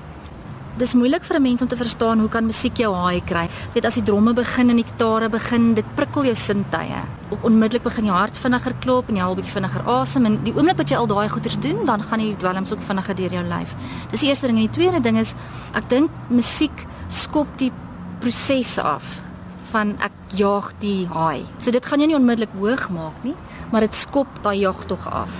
Dis 0.76 0.92
moeilik 0.92 1.25
vir 1.25 1.37
'n 1.37 1.42
mens 1.42 1.62
om 1.62 1.68
te 1.68 1.76
verstaan 1.76 2.18
hoe 2.21 2.28
kan 2.28 2.45
musiek 2.45 2.76
jou 2.76 2.95
haai 2.95 3.23
kry. 3.25 3.49
Weet 3.73 3.87
as 3.87 3.95
die 3.95 4.02
dromme 4.02 4.35
begin 4.35 4.71
en 4.71 4.76
die 4.76 4.85
gitare 4.85 5.28
begin, 5.28 5.75
dit 5.75 5.85
prikkel 5.95 6.25
jou 6.25 6.35
sintuie. 6.35 7.02
Op 7.30 7.45
onmiddellik 7.45 7.83
begin 7.83 8.04
jou 8.04 8.16
hart 8.16 8.37
vinniger 8.37 8.75
klop 8.80 9.09
en 9.09 9.16
jy 9.16 9.23
haal 9.23 9.33
'n 9.33 9.37
bietjie 9.37 9.52
vinniger 9.52 9.83
asem 9.87 10.26
en 10.26 10.45
die 10.45 10.52
oomblik 10.52 10.76
wat 10.76 10.88
jy 10.88 10.97
al 10.97 11.06
daai 11.06 11.28
goeters 11.28 11.59
doen, 11.59 11.85
dan 11.87 12.02
gaan 12.02 12.18
die 12.18 12.37
dwelms 12.37 12.73
ook 12.73 12.83
vinniger 12.83 13.14
deur 13.14 13.33
jou 13.33 13.45
lyf. 13.45 13.75
Dis 14.11 14.21
die 14.21 14.28
eerste 14.28 14.47
ding 14.47 14.59
en 14.59 14.66
die 14.66 14.80
tweede 14.80 15.00
ding 15.00 15.16
is 15.18 15.35
ek 15.75 15.88
dink 15.88 16.11
musiek 16.28 16.87
skop 17.09 17.47
die 17.56 17.73
prosesse 18.21 18.83
af 18.83 19.23
van 19.71 19.97
ek 20.00 20.12
jaag 20.35 20.73
die 20.80 21.06
haai. 21.06 21.45
So 21.59 21.71
dit 21.71 21.87
gaan 21.87 22.00
jou 22.00 22.06
nie 22.06 22.16
onmiddellik 22.16 22.52
hoog 22.59 22.90
maak 22.90 23.25
nie, 23.25 23.35
maar 23.73 23.80
dit 23.80 23.95
skop 23.95 24.28
daai 24.42 24.59
jagtog 24.59 25.06
af. 25.06 25.30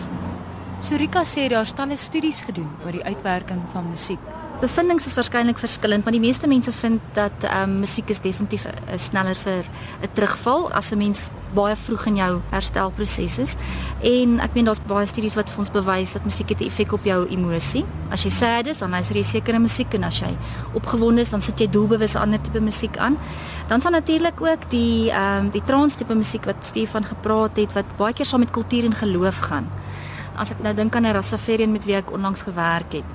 Surika 0.80 1.24
sê 1.24 1.48
daar's 1.48 1.72
talle 1.72 1.96
studies 1.96 2.40
gedoen 2.40 2.70
oor 2.84 2.92
die 2.92 3.04
uitwerking 3.04 3.62
van 3.72 3.90
musiek. 3.90 4.35
Bevindings 4.56 5.04
is 5.04 5.12
waarskynlik 5.12 5.58
verskillend, 5.60 6.04
maar 6.04 6.14
die 6.16 6.20
meeste 6.20 6.48
mense 6.48 6.72
vind 6.72 7.00
dat 7.12 7.44
ehm 7.44 7.70
um, 7.70 7.80
musiek 7.82 8.08
is 8.08 8.22
definitief 8.25 8.62
uh, 8.64 8.96
sneller 8.96 9.36
vir 9.36 9.66
'n 10.00 10.08
terugval 10.14 10.72
as 10.72 10.92
'n 10.92 10.98
mens 10.98 11.30
baie 11.54 11.76
vroeg 11.76 12.06
in 12.06 12.16
jou 12.16 12.40
herstelproses 12.50 13.38
is. 13.38 13.54
En 14.00 14.40
ek 14.40 14.54
meen 14.54 14.64
daar's 14.64 14.80
baie 14.86 15.06
studies 15.06 15.36
wat 15.36 15.50
vir 15.50 15.58
ons 15.58 15.70
bewys 15.70 16.12
dat 16.12 16.25
musiek 16.25 16.50
'n 16.50 16.64
effek 16.64 16.92
op 16.92 17.04
jou 17.04 17.28
emosie. 17.28 17.84
As 18.10 18.22
jy 18.22 18.30
sad 18.30 18.66
is, 18.66 18.78
dan 18.78 18.90
luister 18.90 19.16
jy 19.16 19.22
sekere 19.22 19.58
musiek 19.58 19.94
en 19.94 20.04
as 20.04 20.20
jy 20.20 20.36
opgewonde 20.72 21.20
is, 21.20 21.30
dan 21.30 21.40
sit 21.40 21.60
jy 21.60 21.68
doelbewus 21.68 22.16
ander 22.16 22.40
tipe 22.40 22.60
musiek 22.60 22.96
aan. 22.96 23.18
Dan 23.68 23.80
sal 23.80 23.90
natuurlik 23.90 24.40
ook 24.40 24.70
die 24.70 25.10
ehm 25.10 25.44
um, 25.44 25.50
die 25.50 25.64
trance 25.64 25.96
tipe 25.96 26.14
musiek 26.14 26.44
wat 26.44 26.56
Stefan 26.66 27.04
gepraat 27.04 27.56
het 27.56 27.72
wat 27.72 27.96
baie 27.96 28.14
keer 28.14 28.26
saam 28.26 28.40
met 28.40 28.50
kultuur 28.50 28.84
en 28.84 28.94
geloof 28.94 29.38
gaan 29.38 29.68
as 30.40 30.52
ek 30.52 30.62
nou 30.64 30.72
dink 30.76 30.94
aan 30.96 31.06
'n 31.06 31.16
Rastafarian 31.16 31.72
met 31.72 31.84
wie 31.84 31.96
ek 31.96 32.12
onlangs 32.12 32.42
gewerk 32.42 32.92
het, 32.92 33.08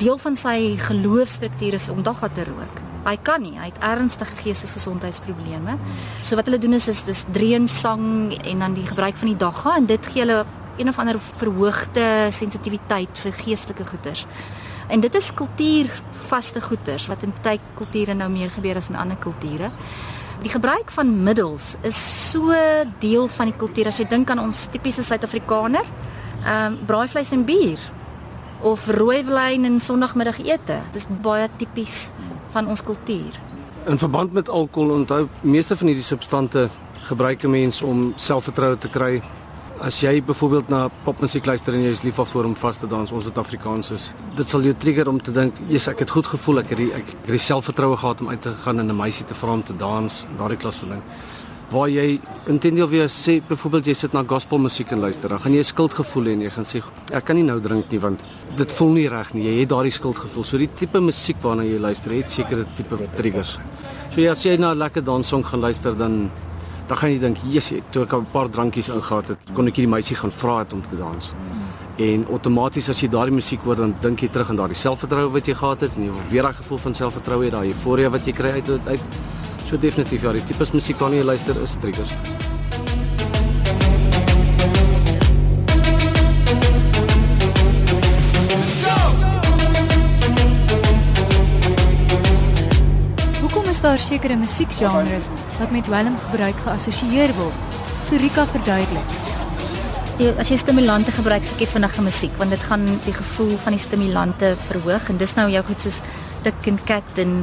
deel 0.00 0.18
van 0.20 0.36
sy 0.38 0.76
geloofstruktuur 0.80 1.76
is 1.76 1.88
om 1.92 2.00
dagga 2.04 2.30
te 2.32 2.46
rook. 2.48 2.80
Hy 3.04 3.16
kan 3.24 3.42
nie, 3.44 3.54
hy 3.56 3.68
het 3.70 3.80
ernstige 3.84 4.36
geestesgesondheidsprobleme. 4.42 5.76
So 6.22 6.36
wat 6.38 6.48
hulle 6.48 6.60
doen 6.60 6.76
is 6.76 6.88
is 6.92 7.02
dis 7.04 7.24
dreun 7.32 7.68
sang 7.68 8.32
en 8.38 8.64
dan 8.64 8.76
die 8.76 8.86
gebruik 8.88 9.16
van 9.20 9.32
die 9.32 9.40
dagga 9.40 9.76
en 9.80 9.88
dit 9.88 10.10
gee 10.12 10.24
hulle 10.24 10.44
een 10.80 10.88
of 10.88 10.98
ander 11.00 11.20
verhoogde 11.20 12.06
sensitiwiteit 12.32 13.20
vir 13.24 13.36
geestelike 13.42 13.84
goeters. 13.88 14.24
En 14.88 15.00
dit 15.00 15.14
is 15.14 15.32
kultuurvaste 15.36 16.60
goeters 16.64 17.06
wat 17.10 17.24
in 17.26 17.34
baie 17.44 17.60
kulture 17.78 18.16
nou 18.16 18.30
meer 18.32 18.50
gebeur 18.50 18.80
as 18.80 18.88
in 18.92 18.98
ander 19.00 19.20
kulture. 19.20 19.70
Die 20.40 20.52
gebruik 20.52 20.90
van 20.96 21.12
middels 21.22 21.74
is 21.84 22.00
so 22.30 22.56
deel 23.00 23.28
van 23.28 23.52
die 23.52 23.56
kultuur 23.60 23.92
as 23.92 24.00
jy 24.00 24.08
dink 24.08 24.32
aan 24.32 24.40
ons 24.40 24.66
tipiese 24.72 25.04
Suid-Afrikaner, 25.04 25.84
ehm 26.40 26.72
um, 26.72 26.78
braaivleis 26.88 27.32
en 27.36 27.44
bier 27.44 27.80
of 28.60 28.86
rooiwyn 28.86 29.64
en 29.64 29.80
Sondagmiddagete. 29.80 30.80
Dit 30.92 31.02
is 31.02 31.06
baie 31.22 31.48
tipies 31.56 32.10
van 32.54 32.68
ons 32.68 32.82
kultuur. 32.82 33.38
In 33.88 33.98
verband 33.98 34.32
met 34.32 34.48
alkohol 34.48 34.90
onthou 34.90 35.26
meeste 35.40 35.76
van 35.76 35.90
hierdie 35.90 36.04
substante 36.04 36.68
gebruik 37.08 37.44
'n 37.44 37.50
mens 37.50 37.82
om 37.82 38.12
selfvertroue 38.16 38.78
te 38.78 38.88
kry. 38.88 39.22
As 39.80 40.00
jy 40.00 40.22
byvoorbeeld 40.22 40.68
na 40.68 40.88
popmusiek 41.04 41.46
luister 41.46 41.74
en 41.74 41.82
jy 41.82 41.90
is 41.90 42.02
lief 42.02 42.16
daarvoor 42.16 42.44
om 42.44 42.56
vas 42.56 42.78
te 42.78 42.86
dans, 42.86 43.12
ons 43.12 43.24
wat 43.24 43.38
Afrikaans 43.38 43.90
is, 43.90 44.12
dit 44.36 44.48
sal 44.48 44.62
jou 44.62 44.74
trigger 44.78 45.08
om 45.08 45.22
te 45.22 45.32
dink, 45.32 45.54
"Jesus, 45.68 45.88
ek 45.88 45.98
het 45.98 46.10
goed 46.10 46.26
gevoel, 46.26 46.58
ek 46.58 46.68
het 46.68 46.78
die, 46.78 46.92
ek 46.92 47.06
het 47.06 47.26
die 47.26 47.38
selfvertroue 47.38 47.96
gehad 47.96 48.20
om 48.20 48.28
uit 48.28 48.40
te 48.40 48.54
gaan 48.62 48.78
en 48.78 48.86
'n 48.86 48.96
meisie 48.96 49.24
te 49.24 49.34
vra 49.34 49.52
om 49.52 49.62
te 49.62 49.76
dans, 49.76 50.24
daardie 50.36 50.58
klas 50.58 50.76
van 50.76 50.88
ding." 50.88 51.02
Waar 51.70 51.86
jy 51.86 52.18
intendeel 52.50 52.88
weer 52.90 53.06
sê, 53.06 53.36
byvoorbeeld 53.46 53.86
jy 53.86 53.94
sit 53.94 54.12
na 54.12 54.24
gospelmusiek 54.26 54.90
en 54.90 55.04
luister, 55.04 55.30
dan 55.30 55.38
gaan 55.38 55.52
jy 55.54 55.60
'n 55.60 55.64
skuldgevoel 55.64 56.24
hê 56.24 56.32
en 56.32 56.40
jy 56.42 56.50
gaan 56.50 56.64
sê, 56.64 56.82
"Ek 57.12 57.24
kan 57.24 57.36
nie 57.36 57.44
nou 57.44 57.60
drink 57.60 57.90
nie 57.90 58.00
want 58.00 58.20
dit 58.56 58.72
voel 58.72 58.90
nie 58.90 59.08
reg 59.08 59.32
nie. 59.34 59.44
Jy 59.44 59.60
het 59.60 59.68
daardie 59.68 59.92
skuldgevoel. 59.92 60.44
So 60.44 60.58
die 60.58 60.68
tipe 60.74 61.00
musiek 61.00 61.36
waarna 61.42 61.62
jy 61.62 61.78
luister, 61.78 62.10
het 62.10 62.30
sekere 62.30 62.66
tipe 62.76 62.96
triggers. 63.14 63.58
So 64.10 64.20
ja, 64.20 64.32
as 64.32 64.42
jy 64.42 64.56
na 64.56 64.72
'n 64.72 64.78
lekker 64.78 65.04
danssong 65.04 65.44
gaan 65.44 65.60
luister 65.60 65.96
dan 65.96 66.30
dan 66.88 66.96
gaan 66.96 67.10
jy 67.10 67.18
dink, 67.20 67.36
"Jesus, 67.44 67.80
toe 67.90 68.02
ek 68.02 68.12
'n 68.12 68.26
paar 68.32 68.48
drankies 68.50 68.88
ingehaat 68.88 69.28
het, 69.28 69.38
kon 69.54 69.66
ek 69.68 69.76
hierdie 69.76 69.90
meisie 69.90 70.16
gaan 70.16 70.32
vra 70.32 70.58
het 70.58 70.72
om 70.72 70.82
te 70.82 70.96
dans." 70.96 71.30
En 71.98 72.26
outomaties 72.30 72.88
as 72.88 73.00
jy 73.00 73.08
daardie 73.08 73.34
musiek 73.34 73.60
hoor, 73.64 73.76
dan 73.76 73.94
dink 74.00 74.20
jy 74.20 74.28
terug 74.28 74.48
aan 74.50 74.56
daardie 74.56 74.76
selfvertroue 74.76 75.30
wat 75.30 75.46
jy 75.46 75.54
gehad 75.54 75.80
het 75.80 75.90
en 75.96 76.04
jy 76.04 76.10
weer 76.30 76.42
daai 76.42 76.54
gevoel 76.54 76.78
van 76.78 76.94
selfvertroue 76.94 77.44
hê, 77.44 77.50
daai 77.50 77.68
euforia 77.68 78.10
wat 78.10 78.24
jy 78.26 78.32
kry 78.32 78.50
uit 78.50 78.68
uit 78.86 79.00
so 79.70 79.78
definitief 79.78 80.24
ja, 80.26 80.32
die 80.34 80.42
tipe 80.42 80.66
musiek 80.74 80.98
waarna 80.98 81.20
jy 81.20 81.26
luister 81.28 81.58
is 81.62 81.76
triggers. 81.78 82.10
Hoekom 93.38 93.70
is 93.70 93.82
daar 93.84 94.02
sekere 94.02 94.34
musiekgenres 94.40 95.30
wat 95.60 95.70
met 95.70 95.86
dwelm 95.86 96.18
gebruik 96.26 96.66
geassosieer 96.66 97.30
word? 97.38 97.78
Surika 98.10 98.48
verduidelik. 98.50 99.18
Die, 100.18 100.32
as 100.34 100.50
jy 100.50 100.58
stimulante 100.58 101.14
gebruik, 101.14 101.46
soek 101.46 101.62
jy 101.62 101.70
vinnige 101.76 102.02
musiek 102.02 102.34
want 102.42 102.50
dit 102.58 102.66
gaan 102.66 102.90
die 103.06 103.14
gevoel 103.14 103.54
van 103.62 103.78
die 103.78 103.86
stimulante 103.86 104.56
verhoog 104.66 105.12
en 105.12 105.22
dis 105.22 105.38
nou 105.38 105.46
jou 105.52 105.62
goed 105.70 105.86
soos 105.86 106.02
tik 106.42 106.72
en 106.72 106.82
cat 106.90 107.22
en 107.22 107.36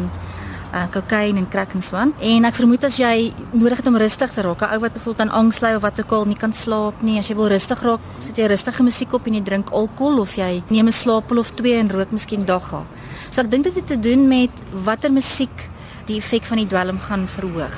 uh 0.78 0.86
kokain 0.94 1.38
en 1.38 1.48
crack 1.50 1.74
en 1.74 1.82
so 1.82 1.96
aan. 1.96 2.14
En 2.20 2.46
ek 2.46 2.58
vermoed 2.60 2.84
as 2.88 2.98
jy 3.02 3.34
nodig 3.52 3.82
het 3.82 3.88
om 3.88 3.98
rustig 3.98 4.32
te 4.34 4.42
raak, 4.42 4.62
'n 4.62 4.74
ou 4.74 4.80
wat 4.80 4.94
byvoorbeeld 4.94 5.22
aan 5.26 5.36
angs 5.42 5.60
ly 5.62 5.74
of 5.76 5.82
wat 5.82 6.00
ook 6.00 6.12
al 6.12 6.26
nie 6.26 6.38
kan 6.38 6.54
slaap 6.54 7.02
nie, 7.02 7.18
as 7.20 7.28
jy 7.28 7.36
wil 7.36 7.48
rustig 7.48 7.82
raak, 7.82 8.00
sit 8.20 8.38
jy 8.38 8.46
rustige 8.48 8.84
musiek 8.84 9.14
op 9.14 9.28
en 9.28 9.34
jy 9.34 9.44
drink 9.44 9.70
alkohol 9.70 10.20
of 10.20 10.36
jy 10.36 10.64
neem 10.70 10.88
'n 10.88 10.92
slaappil 10.92 11.38
of 11.38 11.52
twee 11.52 11.78
en 11.80 11.90
rook 11.90 12.12
miskien 12.12 12.46
dagga. 12.46 12.84
So 13.30 13.42
ek 13.42 13.52
dink 13.52 13.64
dit 13.64 13.76
het 13.76 13.88
te 13.88 14.00
doen 14.00 14.28
met 14.28 14.52
watter 14.72 15.12
musiek 15.12 15.70
die 16.06 16.18
effek 16.18 16.44
van 16.44 16.58
die 16.58 16.68
dwelm 16.68 17.00
gaan 17.00 17.28
verhoog. 17.28 17.78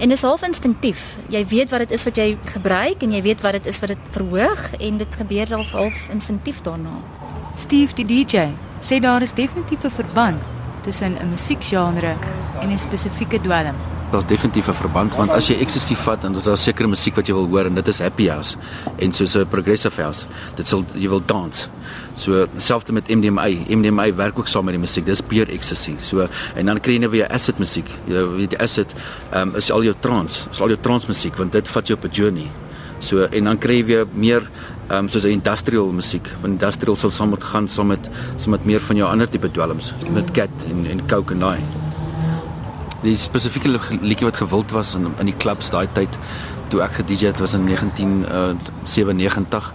En 0.00 0.08
dis 0.08 0.22
half 0.22 0.42
instinktief. 0.42 1.16
Jy 1.28 1.46
weet 1.46 1.70
wat 1.70 1.78
dit 1.84 1.90
is 1.90 2.04
wat 2.04 2.16
jy 2.16 2.38
gebruik 2.54 3.02
en 3.02 3.12
jy 3.12 3.22
weet 3.22 3.42
wat 3.44 3.52
dit 3.52 3.66
is 3.66 3.80
wat 3.80 3.88
dit 3.88 3.98
verhoog 4.10 4.62
en 4.80 4.96
dit 4.98 5.16
gebeur 5.16 5.48
half 5.48 5.72
half 5.72 6.08
instinktief 6.10 6.62
daarna. 6.62 6.96
Steve 7.54 7.94
die 7.94 8.06
DJ 8.06 8.48
sê 8.80 9.00
daar 9.00 9.22
is 9.22 9.32
definitief 9.32 9.84
'n 9.84 9.90
verband 9.90 10.40
tussen 10.82 11.16
'n 11.18 11.28
musiekgenre 11.30 12.14
en 12.60 12.70
'n 12.70 12.78
spesifieke 12.78 13.40
dwelm. 13.40 13.74
Daar's 14.10 14.26
definitief 14.26 14.68
'n 14.68 14.74
verband 14.74 15.14
want 15.14 15.30
as 15.30 15.46
jy 15.48 15.56
ecstasy 15.60 15.94
vat 15.94 16.24
en 16.24 16.32
daar's 16.32 16.62
sekere 16.62 16.88
musiek 16.88 17.14
wat 17.14 17.26
jy 17.26 17.34
wil 17.34 17.46
hoor 17.46 17.66
en 17.66 17.74
dit 17.74 17.88
is 17.88 17.98
happy 17.98 18.28
house 18.28 18.56
en 18.98 19.12
soos 19.12 19.36
'n 19.36 19.46
progressive 19.46 20.02
house, 20.02 20.26
dit 20.56 20.66
sal 20.66 20.84
jy 20.94 21.08
wil 21.08 21.22
dans. 21.26 21.68
So 22.14 22.46
selfs 22.56 22.90
met 22.90 23.08
MDMA, 23.08 23.46
MDMA 23.68 24.14
werk 24.14 24.38
ook 24.38 24.48
saam 24.48 24.64
met 24.64 24.74
die 24.74 24.80
musiek. 24.80 25.06
Dis 25.06 25.20
pure 25.20 25.52
ecstasy. 25.52 25.94
So 25.98 26.28
en 26.54 26.66
dan 26.66 26.80
kry 26.80 26.92
jy 26.92 26.98
nou 26.98 27.10
weer 27.10 27.28
acid 27.28 27.58
musiek. 27.58 27.86
Jy 28.06 28.26
weet 28.36 28.58
acid 28.58 28.94
um, 29.34 29.54
is 29.56 29.70
al 29.70 29.82
jou 29.82 29.94
trance, 30.00 30.48
is 30.50 30.60
al 30.60 30.68
jou 30.68 30.78
trance 30.80 31.06
musiek 31.06 31.36
want 31.36 31.52
dit 31.52 31.68
vat 31.68 31.86
jou 31.86 31.98
op 31.98 32.04
'n 32.04 32.12
journey. 32.12 32.50
So 33.00 33.24
en 33.24 33.48
dan 33.48 33.56
kry 33.58 33.80
jy 33.80 33.84
weer 33.88 34.06
meer 34.12 34.44
ehm 34.90 35.04
um, 35.04 35.08
soos 35.08 35.24
industrial 35.24 35.88
musiek. 35.96 36.28
Want 36.42 36.52
industrial 36.52 36.96
sal 37.00 37.10
saam 37.10 37.30
met 37.32 37.44
gaan 37.44 37.68
saam 37.68 37.86
met 37.94 38.10
saam 38.36 38.50
met 38.50 38.64
meer 38.68 38.80
van 38.80 38.96
jou 38.96 39.08
ander 39.08 39.28
tipe 39.28 39.50
dwelms 39.50 39.94
met 40.12 40.30
cat 40.36 40.50
en 40.68 40.86
en 40.86 41.08
coke 41.08 41.32
en 41.32 41.38
daai. 41.46 41.60
Die 43.02 43.16
spesifieke 43.16 43.68
liedjie 44.00 44.26
wat 44.28 44.36
gewild 44.36 44.70
was 44.76 44.94
in 44.98 45.14
in 45.18 45.26
die 45.32 45.36
clubs 45.36 45.70
daai 45.70 45.88
tyd 45.96 46.18
toe 46.68 46.80
ek 46.84 46.92
gedj 47.00 47.26
het 47.26 47.38
was 47.40 47.54
in 47.56 47.66
1997 47.66 49.72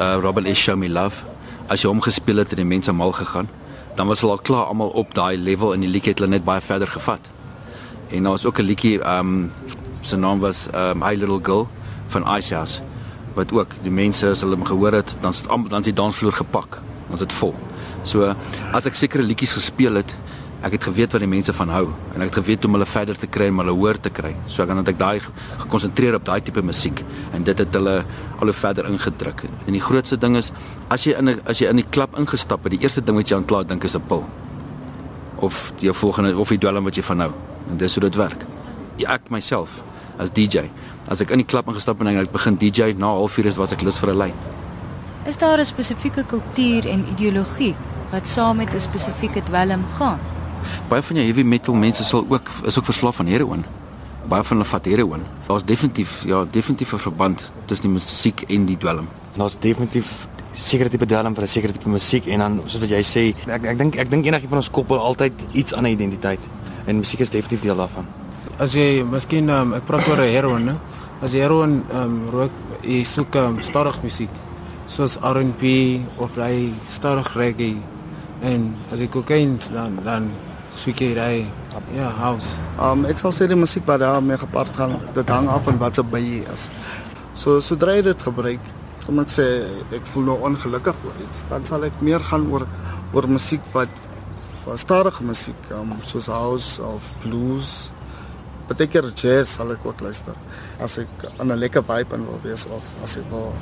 uh, 0.00 0.16
Robert 0.22 0.56
S 0.56 0.58
Show 0.58 0.76
Me 0.76 0.88
Love. 0.88 1.16
As 1.68 1.82
jy 1.82 1.88
hom 1.92 2.00
gespeel 2.00 2.36
het 2.42 2.50
het 2.50 2.58
die 2.58 2.66
mense 2.66 2.92
mal 2.92 3.12
gegaan. 3.12 3.48
Dan 3.96 4.06
was 4.06 4.20
hulle 4.24 4.32
al 4.32 4.42
klaar 4.42 4.64
almal 4.72 4.88
op 4.88 5.14
daai 5.14 5.36
level 5.36 5.74
en 5.74 5.80
die 5.84 5.92
liedjie 5.92 6.12
het 6.16 6.22
hulle 6.22 6.32
net 6.38 6.44
baie 6.44 6.60
verder 6.64 6.88
gevat. 6.88 7.20
En 8.08 8.22
daar 8.22 8.32
was 8.32 8.46
ook 8.46 8.58
'n 8.58 8.64
liedjie 8.64 9.02
ehm 9.02 9.18
um, 9.18 9.52
sy 10.00 10.16
naam 10.16 10.40
was 10.40 10.68
um, 10.74 10.98
My 10.98 11.14
Little 11.14 11.40
Girl 11.42 11.68
van 12.14 12.26
Icehouse 12.38 12.82
wat 13.36 13.52
ook 13.56 13.76
die 13.82 13.92
mense 13.92 14.28
as 14.34 14.42
hulle 14.44 14.58
hom 14.58 14.66
gehoor 14.68 15.00
het 15.00 15.14
dan 15.22 15.32
sit 15.36 15.48
dan 15.48 15.80
is 15.80 15.88
die 15.88 15.96
dansvloer 15.96 16.36
gepak 16.42 16.80
is 17.12 17.20
dit 17.20 17.32
vol. 17.40 17.54
So 18.08 18.34
as 18.72 18.86
ek 18.88 18.96
sekere 18.98 19.24
liedjies 19.26 19.56
gespeel 19.58 20.00
het 20.00 20.14
ek 20.62 20.76
het 20.76 20.84
geweet 20.86 21.14
wat 21.14 21.22
die 21.24 21.30
mense 21.30 21.52
van 21.58 21.72
hou 21.74 21.86
en 22.14 22.22
ek 22.22 22.30
het 22.30 22.38
geweet 22.38 22.62
hoe 22.62 22.70
om 22.70 22.76
hulle 22.78 22.86
verder 22.86 23.18
te 23.18 23.28
kry 23.36 23.48
om 23.50 23.62
hulle 23.62 23.74
hoor 23.74 23.98
te 23.98 24.12
kry. 24.14 24.30
So 24.46 24.62
ek 24.62 24.70
dan 24.70 24.82
het 24.82 24.92
ek 24.92 25.00
daai 25.00 25.18
gekonsentreer 25.64 26.18
op 26.18 26.26
daai 26.28 26.40
tipe 26.46 26.62
musiek 26.62 27.02
en 27.34 27.46
dit 27.46 27.58
het 27.64 27.78
hulle 27.78 27.96
al 28.38 28.52
hoe 28.52 28.56
verder 28.56 28.86
ingedruk. 28.90 29.44
En 29.66 29.74
die 29.74 29.82
grootste 29.82 30.18
ding 30.22 30.38
is 30.38 30.52
as 30.88 31.06
jy 31.06 31.16
in 31.18 31.28
'n 31.28 31.40
as 31.46 31.58
jy 31.58 31.68
in 31.68 31.82
die 31.82 31.88
klub 31.90 32.18
ingestap 32.18 32.62
het, 32.64 32.72
die 32.78 32.82
eerste 32.82 33.02
ding 33.02 33.16
wat 33.16 33.28
jy 33.28 33.36
aan 33.36 33.44
klaar 33.44 33.66
dink 33.66 33.84
is 33.84 33.96
'n 33.96 34.06
pil. 34.06 34.24
Of 35.36 35.72
die 35.78 35.92
volgende 35.92 36.36
of 36.38 36.48
die 36.48 36.58
dwelm 36.58 36.84
wat 36.84 36.94
jy 36.94 37.02
van 37.02 37.20
hou. 37.20 37.32
En 37.70 37.76
dis 37.76 37.94
hoe 37.94 38.02
dit 38.02 38.14
werk. 38.14 38.46
Ek 38.98 39.30
myself 39.30 39.82
as 40.18 40.30
DJ, 40.30 40.70
as 41.08 41.20
ek 41.20 41.30
in 41.30 41.42
die 41.42 41.46
klub 41.46 41.68
ingestap 41.68 42.00
en 42.00 42.06
ek 42.06 42.32
begin 42.32 42.56
DJ 42.56 42.92
na 42.94 43.14
0.5 43.16 43.38
uur 43.38 43.54
was 43.58 43.72
ek 43.72 43.82
lus 43.82 43.98
vir 43.98 44.10
'n 44.12 44.18
lyn. 44.18 44.34
Is 45.26 45.36
daar 45.36 45.58
'n 45.58 45.64
spesifieke 45.64 46.24
kultuur 46.24 46.86
en 46.86 47.04
ideologie 47.08 47.74
wat 48.10 48.26
saam 48.26 48.56
met 48.56 48.74
'n 48.74 48.80
spesifieke 48.80 49.42
dwelm 49.42 49.84
gaan? 49.98 50.18
Baie 50.88 51.02
van 51.02 51.16
jou 51.16 51.26
heavy 51.26 51.42
metal 51.42 51.74
mense 51.74 52.04
sal 52.04 52.26
ook 52.28 52.48
is 52.64 52.78
ook 52.78 52.84
verslaaf 52.84 53.20
aan 53.20 53.26
heroin. 53.26 53.64
Baie 54.28 54.42
van 54.42 54.56
hulle 54.56 54.68
vat 54.68 54.84
heroin. 54.84 55.22
Daar's 55.46 55.64
definitief 55.64 56.24
ja, 56.24 56.44
definitief 56.50 56.92
'n 56.92 56.98
verband 56.98 57.52
tussen 57.64 57.86
die 57.86 57.94
musiek 57.94 58.44
en 58.48 58.64
die 58.64 58.76
dwelm. 58.76 59.08
Daar's 59.36 59.58
definitief 59.58 60.26
sekere 60.52 60.88
tipe 60.88 61.06
dwelm 61.06 61.34
vir 61.34 61.42
'n 61.42 61.48
sekere 61.48 61.72
tipe 61.72 61.88
musiek 61.88 62.26
en 62.26 62.38
dan 62.38 62.60
soos 62.66 62.80
wat 62.80 62.90
jy 62.90 63.02
sê, 63.02 63.34
ek 63.50 63.64
ek 63.64 63.78
dink 63.78 63.96
ek 63.96 64.10
dink 64.10 64.24
enigiets 64.24 64.48
van 64.48 64.58
ons 64.58 64.70
koppel 64.70 64.98
altyd 64.98 65.32
iets 65.52 65.74
aan 65.74 65.84
'n 65.84 65.92
identiteit 65.92 66.40
en 66.86 66.96
musiek 66.96 67.20
is 67.20 67.30
definitief 67.30 67.60
deel 67.60 67.76
daarvan. 67.76 68.21
As 68.62 68.76
jy 68.78 69.02
miskien 69.02 69.50
um, 69.50 69.72
ek 69.74 69.88
praat 69.88 70.06
oor 70.06 70.20
heroin, 70.22 70.68
né? 70.70 70.76
As 71.18 71.32
jy 71.34 71.40
heroin 71.42 71.80
um, 71.98 72.16
rook, 72.30 72.54
jy 72.86 73.00
soek 73.08 73.34
um, 73.40 73.56
stadig 73.58 73.96
musiek 74.04 74.42
soos 74.92 75.16
R&B 75.24 75.64
of 76.22 76.34
hy 76.38 76.70
stadig 76.90 77.28
reggae 77.38 77.74
en 78.46 78.72
as 78.92 79.00
jy 79.00 79.08
kokain 79.10 79.54
dan 79.72 79.96
dan 80.04 80.28
soek 80.76 81.02
jy 81.02 81.12
daai 81.16 81.46
ja 81.94 82.10
house. 82.18 82.58
Um 82.82 83.06
ek 83.08 83.20
sal 83.22 83.34
sê 83.34 83.48
die 83.50 83.58
musiek 83.58 83.86
wat 83.88 84.02
daarmee 84.02 84.40
gepaard 84.42 84.74
gaan, 84.76 84.98
dit 85.14 85.32
hang 85.32 85.48
af 85.50 85.64
van 85.68 85.78
wat 85.82 85.98
se 85.98 86.04
by 86.06 86.20
jy 86.22 86.42
is. 86.54 86.68
So 87.38 87.60
sodra 87.60 87.96
jy 87.98 88.06
dit 88.10 88.26
gebruik, 88.26 88.72
kom 89.06 89.22
ek 89.22 89.32
sê 89.32 89.46
ek 89.94 90.06
voel 90.12 90.28
nou 90.30 90.38
ongelukkig 90.50 91.06
oor 91.06 91.22
iets, 91.26 91.44
dan 91.50 91.66
sal 91.68 91.86
ek 91.88 92.02
meer 92.04 92.22
gaan 92.30 92.48
oor 92.52 92.66
oor 93.12 93.28
musiek 93.28 93.64
wat 93.74 93.90
wat 94.66 94.78
stadige 94.78 95.24
musiek, 95.26 95.70
um, 95.74 95.96
soos 96.06 96.30
house 96.30 96.78
of 96.82 97.10
blues. 97.24 97.91
Partykeer 98.68 99.10
jazz 99.14 99.56
sal 99.56 99.72
ek 99.74 99.84
ook 99.86 100.00
luister. 100.00 100.36
As 100.80 100.98
ek 100.98 101.08
aan 101.38 101.52
'n 101.52 101.58
lekker 101.58 101.82
vibe 101.82 102.14
in 102.14 102.26
wil 102.26 102.40
wees 102.42 102.66
of 102.66 102.84
as 103.02 103.16
ek 103.16 103.26
wil 103.30 103.52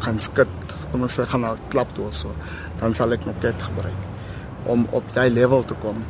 gaan 0.00 0.20
skit, 0.20 0.48
kom 0.90 1.04
ek 1.04 1.10
sê 1.10 1.26
gaan 1.26 1.40
na 1.40 1.52
'n 1.52 1.68
klap 1.68 1.92
toe 1.94 2.06
of 2.06 2.14
so, 2.14 2.30
dan 2.78 2.94
sal 2.94 3.12
ek 3.12 3.26
nog 3.26 3.36
dit 3.40 3.62
gebruik 3.62 4.00
om 4.64 4.86
op 4.90 5.04
daai 5.14 5.30
level 5.30 5.64
te 5.64 5.74
kom. 5.74 6.04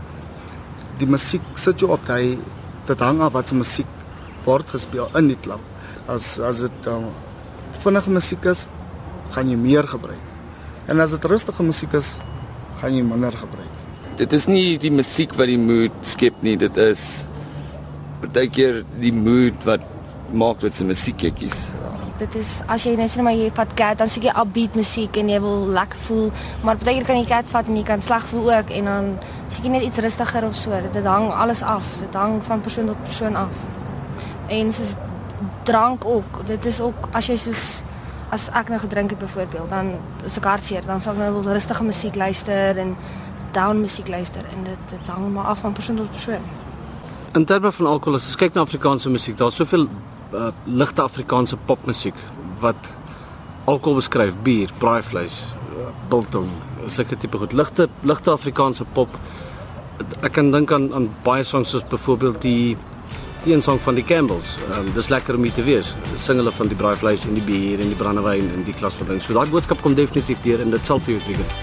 Die 0.99 1.07
musiek 1.07 1.43
sit 1.55 1.81
jou 1.81 1.91
op 1.91 2.07
daai 2.07 2.39
dit 2.87 3.01
hang 3.01 3.21
af 3.21 3.33
wat 3.33 3.49
se 3.49 3.55
musiek 3.55 3.87
word 4.45 4.71
gespeel 4.71 5.09
in 5.17 5.29
die 5.29 5.39
klub. 5.43 5.61
As 6.09 6.39
as 6.39 6.61
dit 6.61 6.87
uh, 6.87 7.07
vinnige 7.83 8.11
musiek 8.11 8.45
is, 8.45 8.67
gaan 9.31 9.49
jy 9.49 9.57
meer 9.57 9.87
gebruik. 9.87 10.25
En 10.89 11.01
as 11.01 11.11
dit 11.11 11.25
rustige 11.25 11.63
musiek 11.63 11.93
is, 11.95 12.19
gaan 12.81 12.95
jy 12.97 13.03
minder 13.03 13.33
gebruik. 13.33 13.71
Dit 14.17 14.33
is 14.33 14.47
nie 14.47 14.79
die 14.79 14.91
musiek 14.91 15.33
wat 15.39 15.47
die 15.47 15.59
mood 15.59 15.93
skep 16.03 16.43
nie, 16.43 16.57
dit 16.57 16.77
is 16.77 17.25
partykeer 18.21 18.83
die 19.01 19.13
mood 19.15 19.67
wat 19.69 19.85
maak 20.33 20.61
dit 20.63 20.75
se 20.75 20.87
musiek 20.87 21.27
jy 21.27 21.33
kies. 21.43 21.59
Dit 22.21 22.37
is 22.37 22.59
as 22.69 22.85
jy 22.85 22.93
net 23.01 23.15
maar 23.25 23.35
jy 23.35 23.49
vat 23.57 23.75
cat 23.79 24.01
dan 24.03 24.11
soek 24.13 24.27
jy 24.29 24.35
upbeat 24.43 24.77
musiek 24.77 25.17
en 25.17 25.31
jy 25.33 25.41
wil 25.41 25.67
lekker 25.73 26.03
voel, 26.07 26.27
maar 26.63 26.79
partykeer 26.81 27.07
kan 27.09 27.21
jy 27.21 27.27
cat 27.31 27.49
vat 27.51 27.69
en 27.69 27.79
jy 27.81 27.85
kan 27.89 28.05
sleg 28.05 28.27
voel 28.31 28.51
ook 28.53 28.73
en 28.77 28.91
dan 28.93 29.13
soek 29.49 29.67
jy 29.67 29.75
net 29.75 29.87
iets 29.89 30.03
rustiger 30.05 30.47
of 30.47 30.57
so. 30.57 30.83
Dit, 30.85 30.93
dit 31.01 31.09
hang 31.09 31.31
alles 31.33 31.63
af. 31.65 31.95
Dit 32.03 32.15
hang 32.15 32.41
van 32.45 32.61
persoon 32.61 32.93
tot 32.93 33.07
persoon 33.07 33.39
af. 33.41 33.65
En 34.53 34.73
soos 34.73 34.95
drank 35.65 36.05
ook. 36.05 36.43
Dit 36.47 36.67
is 36.69 36.81
ook 36.85 37.09
as 37.17 37.31
jy 37.33 37.39
soos 37.41 37.81
as 38.31 38.47
ek 38.55 38.69
nou 38.71 38.79
gedrink 38.79 39.11
het 39.11 39.19
byvoorbeeld, 39.19 39.71
dan 39.73 39.95
is 40.25 40.37
ek 40.39 40.47
hartseer, 40.47 40.85
dan 40.87 41.01
sal 41.03 41.17
ek 41.17 41.25
nou 41.25 41.33
wil 41.41 41.53
rustige 41.57 41.83
musiek 41.83 42.15
luister 42.15 42.79
en 42.79 42.95
down 43.57 43.81
musiek 43.83 44.07
luister 44.09 44.47
en 44.55 44.69
dit 44.69 44.93
dit 44.93 45.09
hang 45.11 45.33
maar 45.35 45.51
af 45.51 45.65
van 45.67 45.75
persoon 45.75 45.99
tot 45.99 46.11
persoon. 46.15 46.45
In 47.33 47.45
terme 47.45 47.71
van 47.73 47.87
alkohol, 47.87 48.17
as 48.19 48.25
jy 48.33 48.39
kyk 48.41 48.57
na 48.57 48.65
Afrikaanse 48.67 49.11
musiek, 49.13 49.37
daar's 49.39 49.55
soveel 49.61 49.85
uh, 50.35 50.49
ligte 50.67 51.05
Afrikaanse 51.05 51.55
popmusiek 51.69 52.17
wat 52.59 52.89
alkohol 53.71 54.01
beskryf, 54.01 54.35
bier, 54.43 54.73
braaivleis, 54.83 55.37
uh, 55.79 55.93
biltong, 56.11 56.49
sulke 56.91 57.15
tipe 57.15 57.39
goed. 57.39 57.55
Ligte 57.55 57.87
ligte 58.03 58.35
Afrikaanse 58.35 58.83
pop. 58.97 59.15
Ek 60.27 60.35
kan 60.35 60.51
dink 60.51 60.75
aan 60.75 60.89
aan 60.97 61.07
baie 61.23 61.47
songs 61.47 61.71
soos 61.71 61.87
byvoorbeeld 61.93 62.41
die 62.43 62.75
die 63.45 63.55
een 63.55 63.63
song 63.63 63.79
van 63.81 63.95
die 63.97 64.05
Campbells. 64.05 64.57
Um, 64.75 64.91
dis 64.93 65.09
lekker 65.09 65.39
om 65.39 65.47
hier 65.47 65.55
te 65.55 65.63
wees. 65.65 65.95
Sing 66.21 66.43
hulle 66.43 66.53
van 66.53 66.69
die 66.69 66.77
braaivleis 66.77 67.29
en 67.31 67.39
die 67.39 67.47
bier 67.47 67.81
en 67.81 67.95
die 67.95 67.97
brandewyn 67.97 68.51
en 68.57 68.67
die 68.67 68.75
klas 68.75 68.99
van 68.99 69.15
ding. 69.15 69.23
So 69.23 69.39
daai 69.39 69.47
boodskap 69.55 69.81
kom 69.87 69.95
definitief 69.95 70.43
deur 70.45 70.67
en 70.67 70.75
dit 70.75 70.93
sal 70.93 70.99
vir 71.07 71.15
jou 71.15 71.23
trigger. 71.31 71.55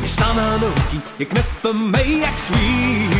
Jy 0.00 0.10
staan 0.16 0.40
aan 0.40 0.64
'n 0.64 0.72
hoekie, 0.72 1.04
jy 1.20 1.26
knip 1.36 1.52
vir 1.62 1.74
my 1.84 2.06
ek 2.32 2.38
sweer. 2.48 3.15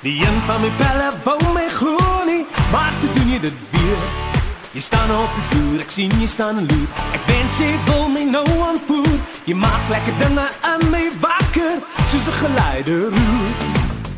Die 0.00 0.16
een 0.16 0.36
van 0.48 0.62
my 0.64 0.68
pelle 0.78 1.08
wou 1.24 1.52
my 1.52 1.66
glo 1.68 2.24
nie, 2.24 2.46
maar 2.72 2.92
toe 3.00 3.08
doen 3.12 3.32
jy 3.34 3.38
dit 3.42 3.56
weer. 3.68 4.04
Jy 4.72 4.80
staan 4.80 5.10
op 5.12 5.34
die 5.36 5.42
vloer, 5.50 5.82
ek 5.84 5.92
sien 5.92 6.14
jy 6.16 6.28
staan 6.30 6.62
en 6.62 6.68
loer. 6.70 6.94
Ek 7.18 7.26
wens 7.28 7.58
jy 7.60 7.68
wil 7.84 8.06
my 8.08 8.22
nou 8.30 8.46
aanvoer. 8.64 9.18
Jy 9.44 9.58
maak 9.60 9.90
lekker 9.92 10.16
dinge 10.22 10.46
aan 10.70 10.86
my 10.88 11.02
wakker, 11.20 11.82
soos 12.08 12.30
'n 12.32 12.38
geleideroer. 12.38 13.52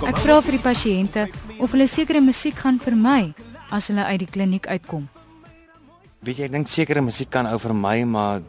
Ek 0.06 0.22
vra 0.22 0.38
vir 0.40 0.54
die 0.54 0.62
pasiënte 0.62 1.26
of 1.58 1.74
hulle 1.74 1.86
sekere 1.86 2.20
musiek 2.20 2.54
gaan 2.54 2.78
vermy 2.78 3.34
as 3.70 3.88
hulle 3.90 4.04
uit 4.04 4.18
die 4.18 4.30
kliniek 4.30 4.66
uitkom. 4.66 5.08
Weet 6.22 6.36
jy, 6.36 6.44
ek 6.44 6.52
dink 6.52 6.68
sekere 6.68 7.00
musiek 7.02 7.30
kan 7.30 7.46
ou 7.46 7.58
vir 7.58 7.74
my, 7.74 8.04
maar 8.04 8.40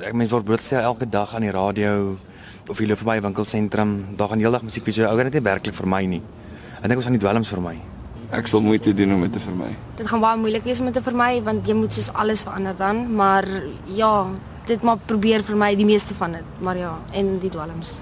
ek 0.00 0.14
mens 0.14 0.30
word 0.30 0.44
blootgestel 0.44 0.80
elke 0.80 1.04
dag 1.04 1.34
aan 1.34 1.42
die 1.42 1.52
radio 1.52 2.16
of 2.68 2.78
jy 2.80 2.86
loop 2.86 2.98
verby 2.98 3.20
'n 3.20 3.22
winkelsentrum, 3.28 4.16
daar 4.16 4.28
gaan 4.28 4.40
heeldag 4.40 4.62
musiek 4.62 4.84
wees. 4.84 4.98
Ou 4.98 5.16
gaan 5.16 5.30
dit 5.30 5.34
nie 5.34 5.52
werklik 5.52 5.74
vir 5.74 5.86
my 5.86 6.06
nie. 6.06 6.22
Ek 6.78 6.86
dink 6.86 7.00
ons 7.00 7.08
gaan 7.08 7.16
die 7.16 7.22
dwelms 7.22 7.48
vir 7.50 7.60
my. 7.62 7.72
Ek 8.38 8.46
sal 8.46 8.62
moeite 8.62 8.92
doen 8.94 9.16
om 9.16 9.24
dit 9.24 9.32
te 9.34 9.40
vermy. 9.42 9.72
Dit 9.98 10.06
gaan 10.06 10.20
baie 10.22 10.38
moeilik 10.38 10.66
wees 10.68 10.78
om 10.78 10.86
dit 10.90 10.94
te 10.94 11.02
vermy 11.02 11.40
want 11.42 11.66
jy 11.66 11.74
moet 11.74 11.96
soos 11.96 12.10
alles 12.14 12.44
verander 12.46 12.76
dan, 12.78 13.00
maar 13.18 13.48
ja, 13.96 14.12
dit 14.68 14.84
maar 14.86 15.00
probeer 15.10 15.42
vermy 15.42 15.72
die 15.78 15.88
meeste 15.88 16.14
van 16.14 16.36
dit, 16.38 16.52
maar 16.62 16.78
ja, 16.78 16.92
en 17.18 17.38
die 17.42 17.50
dwelms. 17.50 17.96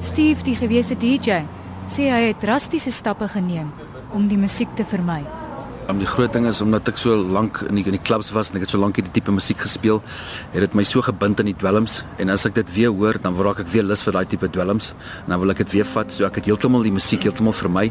Steve, 0.00 0.46
die 0.46 0.56
gewese 0.56 0.96
DJ, 0.96 1.42
sê 1.90 2.08
hy 2.08 2.22
het 2.30 2.40
drastiese 2.40 2.94
stappe 2.94 3.28
geneem 3.28 3.68
om 4.16 4.30
die 4.30 4.40
musiek 4.40 4.72
te 4.78 4.86
vermy. 4.86 5.20
Um, 5.90 5.98
die 5.98 6.06
groot 6.06 6.30
ding 6.30 6.44
is 6.46 6.60
omdat 6.62 6.86
ek 6.86 6.98
so 7.00 7.16
lank 7.18 7.64
in 7.66 7.74
die 7.74 7.82
in 7.88 7.96
die 7.96 8.02
klubs 8.02 8.28
was 8.30 8.52
en 8.52 8.60
ek 8.60 8.66
het 8.66 8.72
so 8.74 8.78
lank 8.78 8.98
hierdie 9.00 9.10
tipe 9.16 9.32
musiek 9.34 9.58
gespeel, 9.58 9.98
het 10.52 10.62
dit 10.62 10.74
my 10.78 10.84
so 10.86 11.02
gebind 11.02 11.40
aan 11.42 11.48
die 11.48 11.54
dwelms 11.58 11.96
en 12.22 12.30
as 12.30 12.44
ek 12.46 12.54
dit 12.60 12.68
weer 12.76 12.92
hoor, 12.94 13.16
dan 13.24 13.34
raak 13.34 13.62
ek 13.64 13.70
weer 13.72 13.82
lus 13.82 14.04
vir 14.06 14.14
daai 14.14 14.28
tipe 14.30 14.46
dwelms 14.54 14.92
en 15.24 15.32
dan 15.32 15.40
wil 15.42 15.50
ek 15.50 15.64
dit 15.64 15.72
weer 15.72 15.88
vat. 15.90 16.12
So 16.14 16.28
ek 16.28 16.38
het 16.38 16.50
heeltemal 16.50 16.86
die 16.86 16.92
musiek 16.94 17.26
heeltemal 17.26 17.56
vir 17.58 17.70
my. 17.74 17.84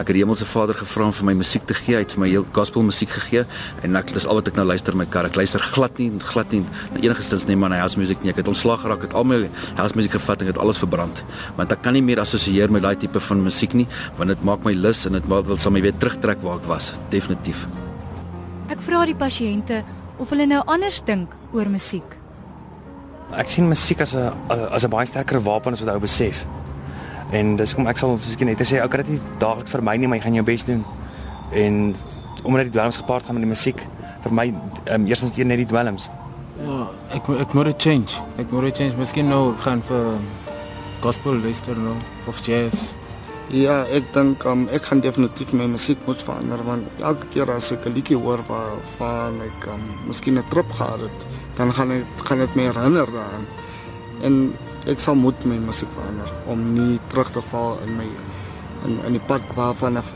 Ek 0.00 0.06
het 0.06 0.16
die 0.16 0.22
Hemelse 0.22 0.48
Vader 0.48 0.78
gevra 0.80 1.10
om 1.10 1.12
vir 1.18 1.28
my 1.28 1.34
musiek 1.42 1.66
te 1.68 1.76
gee, 1.76 1.98
hy 1.98 2.06
het 2.06 2.14
vir 2.16 2.22
my 2.24 2.30
heel 2.30 2.46
gospel 2.56 2.86
musiek 2.88 3.12
gegee 3.18 3.44
en 3.84 4.00
ek 4.00 4.14
dis 4.16 4.24
al 4.24 4.40
wat 4.40 4.48
ek 4.48 4.56
nou 4.56 4.64
luister 4.70 4.96
my 4.96 5.08
kar. 5.12 5.28
Ek 5.28 5.36
luister 5.36 5.60
glad 5.74 6.00
nie 6.00 6.08
glad 6.32 6.56
nie 6.56 6.62
na 6.94 7.04
enige 7.04 7.26
stens 7.28 7.44
nie 7.50 7.58
maar 7.60 7.74
na 7.74 7.82
house 7.82 8.00
music 8.00 8.24
nie. 8.24 8.32
Ek 8.32 8.40
het 8.40 8.48
ontslag 8.48 8.80
geraak, 8.86 9.04
het 9.04 9.18
al 9.18 9.28
my 9.28 9.42
house 9.82 9.98
musiek 9.98 10.16
gevat 10.16 10.46
en 10.46 10.54
het 10.54 10.62
alles 10.62 10.80
verbrand. 10.80 11.20
Want 11.60 11.76
ek 11.76 11.84
kan 11.84 11.98
nie 11.98 12.04
meer 12.06 12.24
assosieer 12.24 12.72
met 12.72 12.86
daai 12.88 12.96
tipe 12.96 13.20
van 13.28 13.44
musiek 13.44 13.76
nie, 13.76 13.88
want 14.16 14.32
dit 14.32 14.48
maak 14.48 14.64
my 14.64 14.72
lus 14.72 15.04
en 15.10 15.20
dit 15.20 15.28
wil 15.28 15.44
my 15.72 15.84
weer 15.84 15.96
terugtrek 16.00 16.40
waar 16.40 16.62
ek 16.62 16.72
was. 16.72 16.94
Definitief. 17.12 17.41
Ek 18.72 18.80
vra 18.80 19.04
die 19.04 19.16
pasiënte 19.18 19.82
of 20.18 20.30
hulle 20.30 20.46
nou 20.46 20.62
anders 20.66 21.02
dink 21.04 21.34
oor 21.52 21.68
musiek. 21.68 22.16
Ek 23.36 23.48
sien 23.48 23.68
musiek 23.68 24.00
as 24.00 24.14
'n 24.14 24.32
as 24.70 24.84
'n 24.84 24.90
baie 24.90 25.06
sterker 25.06 25.42
wapen 25.42 25.72
as 25.72 25.80
wat 25.80 25.94
ou 25.94 26.00
besef. 26.00 26.46
En 27.32 27.56
dis 27.56 27.74
kom 27.74 27.86
ek 27.86 27.98
sal 27.98 28.18
ek 28.32 28.40
net 28.40 28.60
sê, 28.60 28.80
ou 28.82 28.88
kan 28.88 29.00
dit 29.02 29.14
nie 29.14 29.20
daagliks 29.38 29.70
vir 29.70 29.82
my 29.82 29.96
nie, 29.96 30.06
maar 30.06 30.18
jy 30.18 30.24
gaan 30.24 30.34
jou 30.34 30.44
bes 30.44 30.64
doen. 30.64 30.84
En 31.52 31.94
omdat 32.44 32.62
die 32.62 32.70
dwelms 32.70 32.96
gepaard 32.96 33.24
gaan 33.24 33.34
met 33.34 33.42
die 33.42 33.48
musiek, 33.48 33.86
vir 34.22 34.32
my 34.32 34.54
um, 34.90 35.06
eerstens 35.06 35.36
net 35.36 35.56
die 35.56 35.66
dwelms. 35.66 36.10
Ja, 36.62 36.86
ek 37.16 37.28
ek 37.28 37.54
moet 37.54 37.64
dit 37.64 37.82
change. 37.82 38.20
Ek 38.38 38.50
moet 38.50 38.68
dit 38.68 38.76
change. 38.76 38.96
Miskien 38.96 39.28
nou 39.28 39.56
gaan 39.56 39.82
vir 39.82 40.18
gospel 41.00 41.40
luister 41.42 41.76
nou 41.76 41.96
of 42.26 42.40
jazz. 42.46 42.94
Ja, 43.50 43.82
ek 43.90 44.06
dink 44.14 44.44
um, 44.46 44.68
ek 44.72 44.86
gaan 44.88 45.02
definitief 45.02 45.50
my 45.52 45.66
musiek 45.66 45.98
moet 46.06 46.22
verander 46.22 46.60
want 46.64 47.02
elke 47.02 47.26
keer 47.34 47.50
as 47.50 47.72
ek 47.74 47.86
'n 47.86 47.94
liedjie 47.96 48.16
hoor 48.16 48.40
waar 48.46 48.78
van 48.96 49.40
ek 49.42 49.66
um, 49.66 49.82
miskien 50.06 50.38
'n 50.38 50.44
trip 50.48 50.70
gehad 50.72 51.00
het, 51.00 51.18
dan 51.56 51.72
gaan 51.74 51.88
dit 51.88 52.06
gaan 52.24 52.38
dit 52.38 52.54
my 52.54 52.62
herinner 52.62 53.06
daaraan. 53.06 53.46
En 54.22 54.54
ek 54.86 55.00
sal 55.00 55.14
moet 55.14 55.44
my 55.44 55.58
musiek 55.58 55.90
verander 55.90 56.30
om 56.46 56.72
nie 56.74 57.00
terug 57.08 57.30
te 57.32 57.42
val 57.42 57.78
in 57.86 57.96
my 57.96 58.08
in 58.84 59.00
in 59.06 59.12
die 59.12 59.26
pad 59.26 59.42
waarvan 59.54 59.96
af 59.96 60.14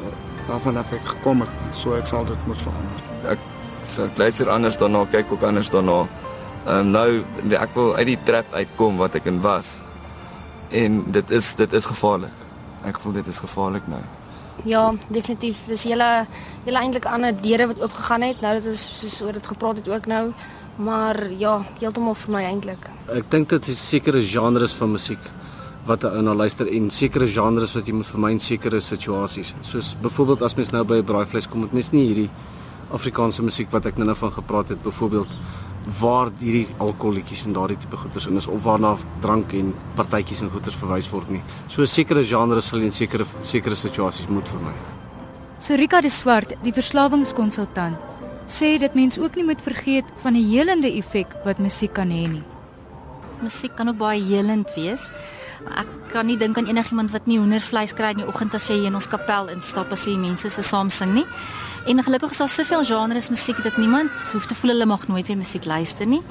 waarvan 0.48 0.76
af 0.76 0.92
ek 0.92 1.04
gekom 1.04 1.40
het. 1.40 1.50
So 1.72 1.94
ek 1.94 2.06
sal 2.06 2.24
dit 2.24 2.46
moet 2.46 2.62
verander. 2.62 3.02
Ek 3.26 3.38
so 3.86 4.04
ek 4.04 4.16
luister 4.16 4.48
anders 4.48 4.78
daarna, 4.78 5.04
kyk 5.10 5.32
ook 5.32 5.42
anders 5.42 5.70
daarna. 5.70 6.06
Ehm 6.66 6.78
um, 6.78 6.90
nou 6.90 7.24
ek 7.50 7.74
wil 7.74 7.94
uit 7.96 8.06
die 8.06 8.22
trap 8.24 8.46
uitkom 8.52 8.96
wat 8.96 9.14
ek 9.14 9.26
in 9.26 9.40
was. 9.40 9.82
En 10.70 11.04
dit 11.10 11.30
is 11.30 11.54
dit 11.54 11.72
is 11.72 11.84
gevaarlik. 11.84 12.45
Ek 12.84 12.98
voel 13.00 13.12
dit 13.12 13.26
is 13.26 13.38
gevaarlik 13.38 13.86
nou. 13.88 14.02
Ja, 14.64 14.94
definitief. 15.08 15.56
Dis 15.68 15.84
hele 15.84 16.26
hele 16.64 16.78
eintlik 16.78 17.04
ander 17.04 17.32
deure 17.42 17.66
wat 17.66 17.82
oopgegaan 17.82 18.22
het. 18.22 18.40
Nou 18.40 18.54
dit 18.54 18.66
is 18.72 18.84
soos 19.00 19.22
oor 19.22 19.32
dit 19.32 19.46
gepraat 19.46 19.76
het 19.76 19.88
ook 19.88 20.06
nou. 20.06 20.32
Maar 20.76 21.30
ja, 21.32 21.62
heeltemal 21.78 22.14
vir 22.14 22.30
my 22.30 22.44
eintlik. 22.44 22.90
Ek 23.12 23.30
dink 23.30 23.48
dit 23.48 23.68
is 23.68 23.88
sekere 23.88 24.22
genres 24.22 24.74
van 24.76 24.92
musiek 24.92 25.30
wat 25.86 26.02
'n 26.04 26.16
ou 26.18 26.22
na 26.22 26.34
luister 26.34 26.66
en 26.66 26.90
sekere 26.90 27.26
genres 27.26 27.74
wat 27.74 27.86
jy 27.86 27.92
moet 27.94 28.06
vermy 28.06 28.30
in 28.30 28.40
sekere 28.40 28.80
situasies. 28.80 29.54
Soos 29.60 29.96
byvoorbeeld 30.02 30.42
as 30.42 30.54
mens 30.54 30.70
nou 30.70 30.84
by 30.84 30.96
'n 30.96 31.04
braaivleis 31.04 31.48
kom, 31.48 31.60
moet 31.60 31.72
mens 31.72 31.92
nie 31.92 32.06
hierdie 32.06 32.30
Afrikaanse 32.90 33.42
musiek 33.42 33.70
wat 33.70 33.86
ek 33.86 33.96
nou 33.96 34.14
van 34.14 34.32
gepraat 34.32 34.68
het 34.68 34.82
byvoorbeeld 34.82 35.36
waar 36.00 36.30
hierdie 36.40 36.66
alkoholietjies 36.82 37.44
en 37.46 37.54
daardie 37.54 37.78
tipe 37.78 37.96
goeders 37.96 38.26
in 38.26 38.36
is 38.36 38.48
of 38.50 38.64
waarna 38.66 38.96
drank 39.22 39.52
en 39.54 39.72
partytjies 39.94 40.42
en 40.42 40.50
goeders 40.50 40.76
verwys 40.76 41.08
word 41.12 41.30
nie. 41.30 41.42
So 41.70 41.86
sekere 41.86 42.24
genres 42.26 42.72
sal 42.72 42.82
in 42.82 42.92
sekere 42.92 43.26
sekere 43.44 43.78
situasies 43.78 44.26
moet 44.28 44.50
vermy. 44.50 44.74
So 45.58 45.76
Rika 45.78 46.00
de 46.00 46.10
Swart, 46.10 46.52
die 46.62 46.74
verslawingskonsultant, 46.74 47.96
sê 48.46 48.76
dit 48.78 48.94
mens 48.94 49.18
ook 49.18 49.38
nie 49.38 49.46
moet 49.46 49.62
vergeet 49.62 50.10
van 50.22 50.36
die 50.36 50.44
helende 50.50 50.90
effek 50.98 51.32
wat 51.46 51.62
musiek 51.62 51.94
kan 51.94 52.10
hê 52.10 52.26
nie. 52.30 52.44
Musiek 53.42 53.74
kan 53.76 53.88
ook 53.88 53.98
baie 54.00 54.22
helend 54.22 54.70
wees. 54.76 55.10
Ek 55.66 55.88
kan 56.12 56.26
nie 56.28 56.36
dink 56.38 56.58
aan 56.58 56.68
enigiemand 56.70 57.10
wat 57.14 57.26
nie 57.26 57.38
hoendervleis 57.40 57.94
kry 57.96 58.12
in 58.14 58.22
die 58.22 58.28
oggend 58.28 58.54
as 58.54 58.68
jy 58.70 58.82
in 58.86 58.94
ons 58.94 59.08
kapel 59.10 59.50
instap 59.54 59.92
as 59.92 60.06
jy 60.06 60.16
mense 60.20 60.50
se 60.50 60.62
saam 60.62 60.90
sing 60.90 61.14
nie. 61.14 61.26
En 61.86 62.02
gelukkig 62.02 62.30
is 62.30 62.36
daar 62.36 62.48
soveel 62.48 62.84
genres 62.84 63.28
musiek 63.28 63.62
dat 63.62 63.76
niemand 63.76 64.10
hoef 64.32 64.46
te 64.46 64.54
voel 64.54 64.70
hulle 64.70 64.86
mag 64.86 65.06
nooit 65.08 65.26
weer 65.26 65.36
musiek 65.36 65.64
luister 65.64 66.06
nie. 66.06 66.22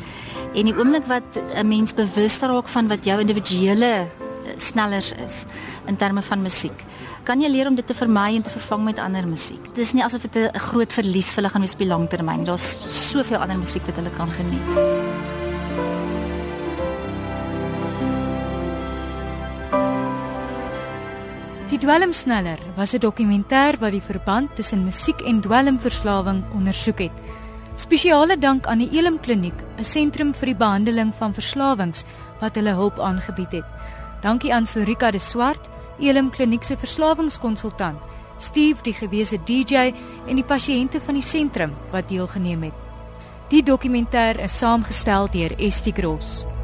En 0.53 0.67
die 0.67 0.75
oomblik 0.75 1.05
wat 1.07 1.39
'n 1.55 1.67
mens 1.67 1.93
bewus 1.93 2.39
raak 2.39 2.67
van 2.67 2.87
wat 2.87 3.05
jou 3.05 3.19
individuele 3.19 4.07
snellers 4.55 5.11
is 5.11 5.43
in 5.85 5.95
terme 5.95 6.21
van 6.21 6.41
musiek, 6.41 6.83
kan 7.23 7.41
jy 7.41 7.49
leer 7.49 7.67
om 7.67 7.75
dit 7.75 7.87
te 7.87 7.93
vermy 7.93 8.35
en 8.35 8.43
te 8.43 8.49
vervang 8.49 8.83
met 8.83 8.99
ander 8.99 9.27
musiek. 9.27 9.63
Dit 9.63 9.77
is 9.77 9.93
nie 9.93 10.03
asof 10.03 10.21
dit 10.21 10.35
'n 10.35 10.59
groot 10.59 10.93
verlies 10.93 11.33
vir 11.33 11.35
hulle 11.35 11.49
gaan 11.49 11.61
wees 11.61 11.73
op 11.73 11.79
die 11.79 11.87
lang 11.87 12.09
termyn 12.09 12.37
nie. 12.37 12.45
Daar's 12.45 13.09
soveel 13.11 13.37
ander 13.37 13.57
musiek 13.57 13.85
wat 13.85 13.95
hulle 13.95 14.09
kan 14.09 14.29
geniet. 14.29 15.04
Die 21.75 21.81
dwelmsneller 21.83 22.59
was 22.77 22.93
'n 22.93 23.03
dokumentêr 23.03 23.75
wat 23.79 23.91
die 23.91 24.01
verband 24.11 24.55
tussen 24.55 24.85
musiek 24.85 25.19
en 25.27 25.41
dwelmverslawing 25.41 26.43
ondersoek 26.55 26.99
het. 26.99 27.11
Spesiale 27.75 28.37
dank 28.37 28.65
aan 28.65 28.77
die 28.77 28.89
Elim 28.91 29.19
Kliniek, 29.19 29.59
'n 29.77 29.83
sentrum 29.83 30.33
vir 30.33 30.45
die 30.45 30.55
behandeling 30.55 31.11
van 31.15 31.33
verslawings 31.33 32.05
wat 32.39 32.55
hulle 32.55 32.71
hulp 32.71 32.99
aangebied 32.99 33.51
het. 33.51 33.65
Dankie 34.21 34.53
aan 34.53 34.65
Sorika 34.65 35.11
de 35.11 35.19
Swart, 35.19 35.69
Elim 35.99 36.29
Kliniek 36.29 36.63
se 36.63 36.77
verslawingskonsultant, 36.77 37.99
Steve 38.37 38.81
die 38.83 38.93
gewese 38.93 39.37
DJ 39.43 39.93
en 40.27 40.35
die 40.35 40.45
pasiënte 40.45 41.01
van 41.01 41.13
die 41.13 41.23
sentrum 41.23 41.73
wat 41.91 42.07
deelgeneem 42.07 42.63
het. 42.63 42.73
Die 43.49 43.63
dokumentêr 43.63 44.39
is 44.39 44.57
saamgestel 44.57 45.27
deur 45.29 45.59
Estie 45.59 45.93
Gross. 45.93 46.54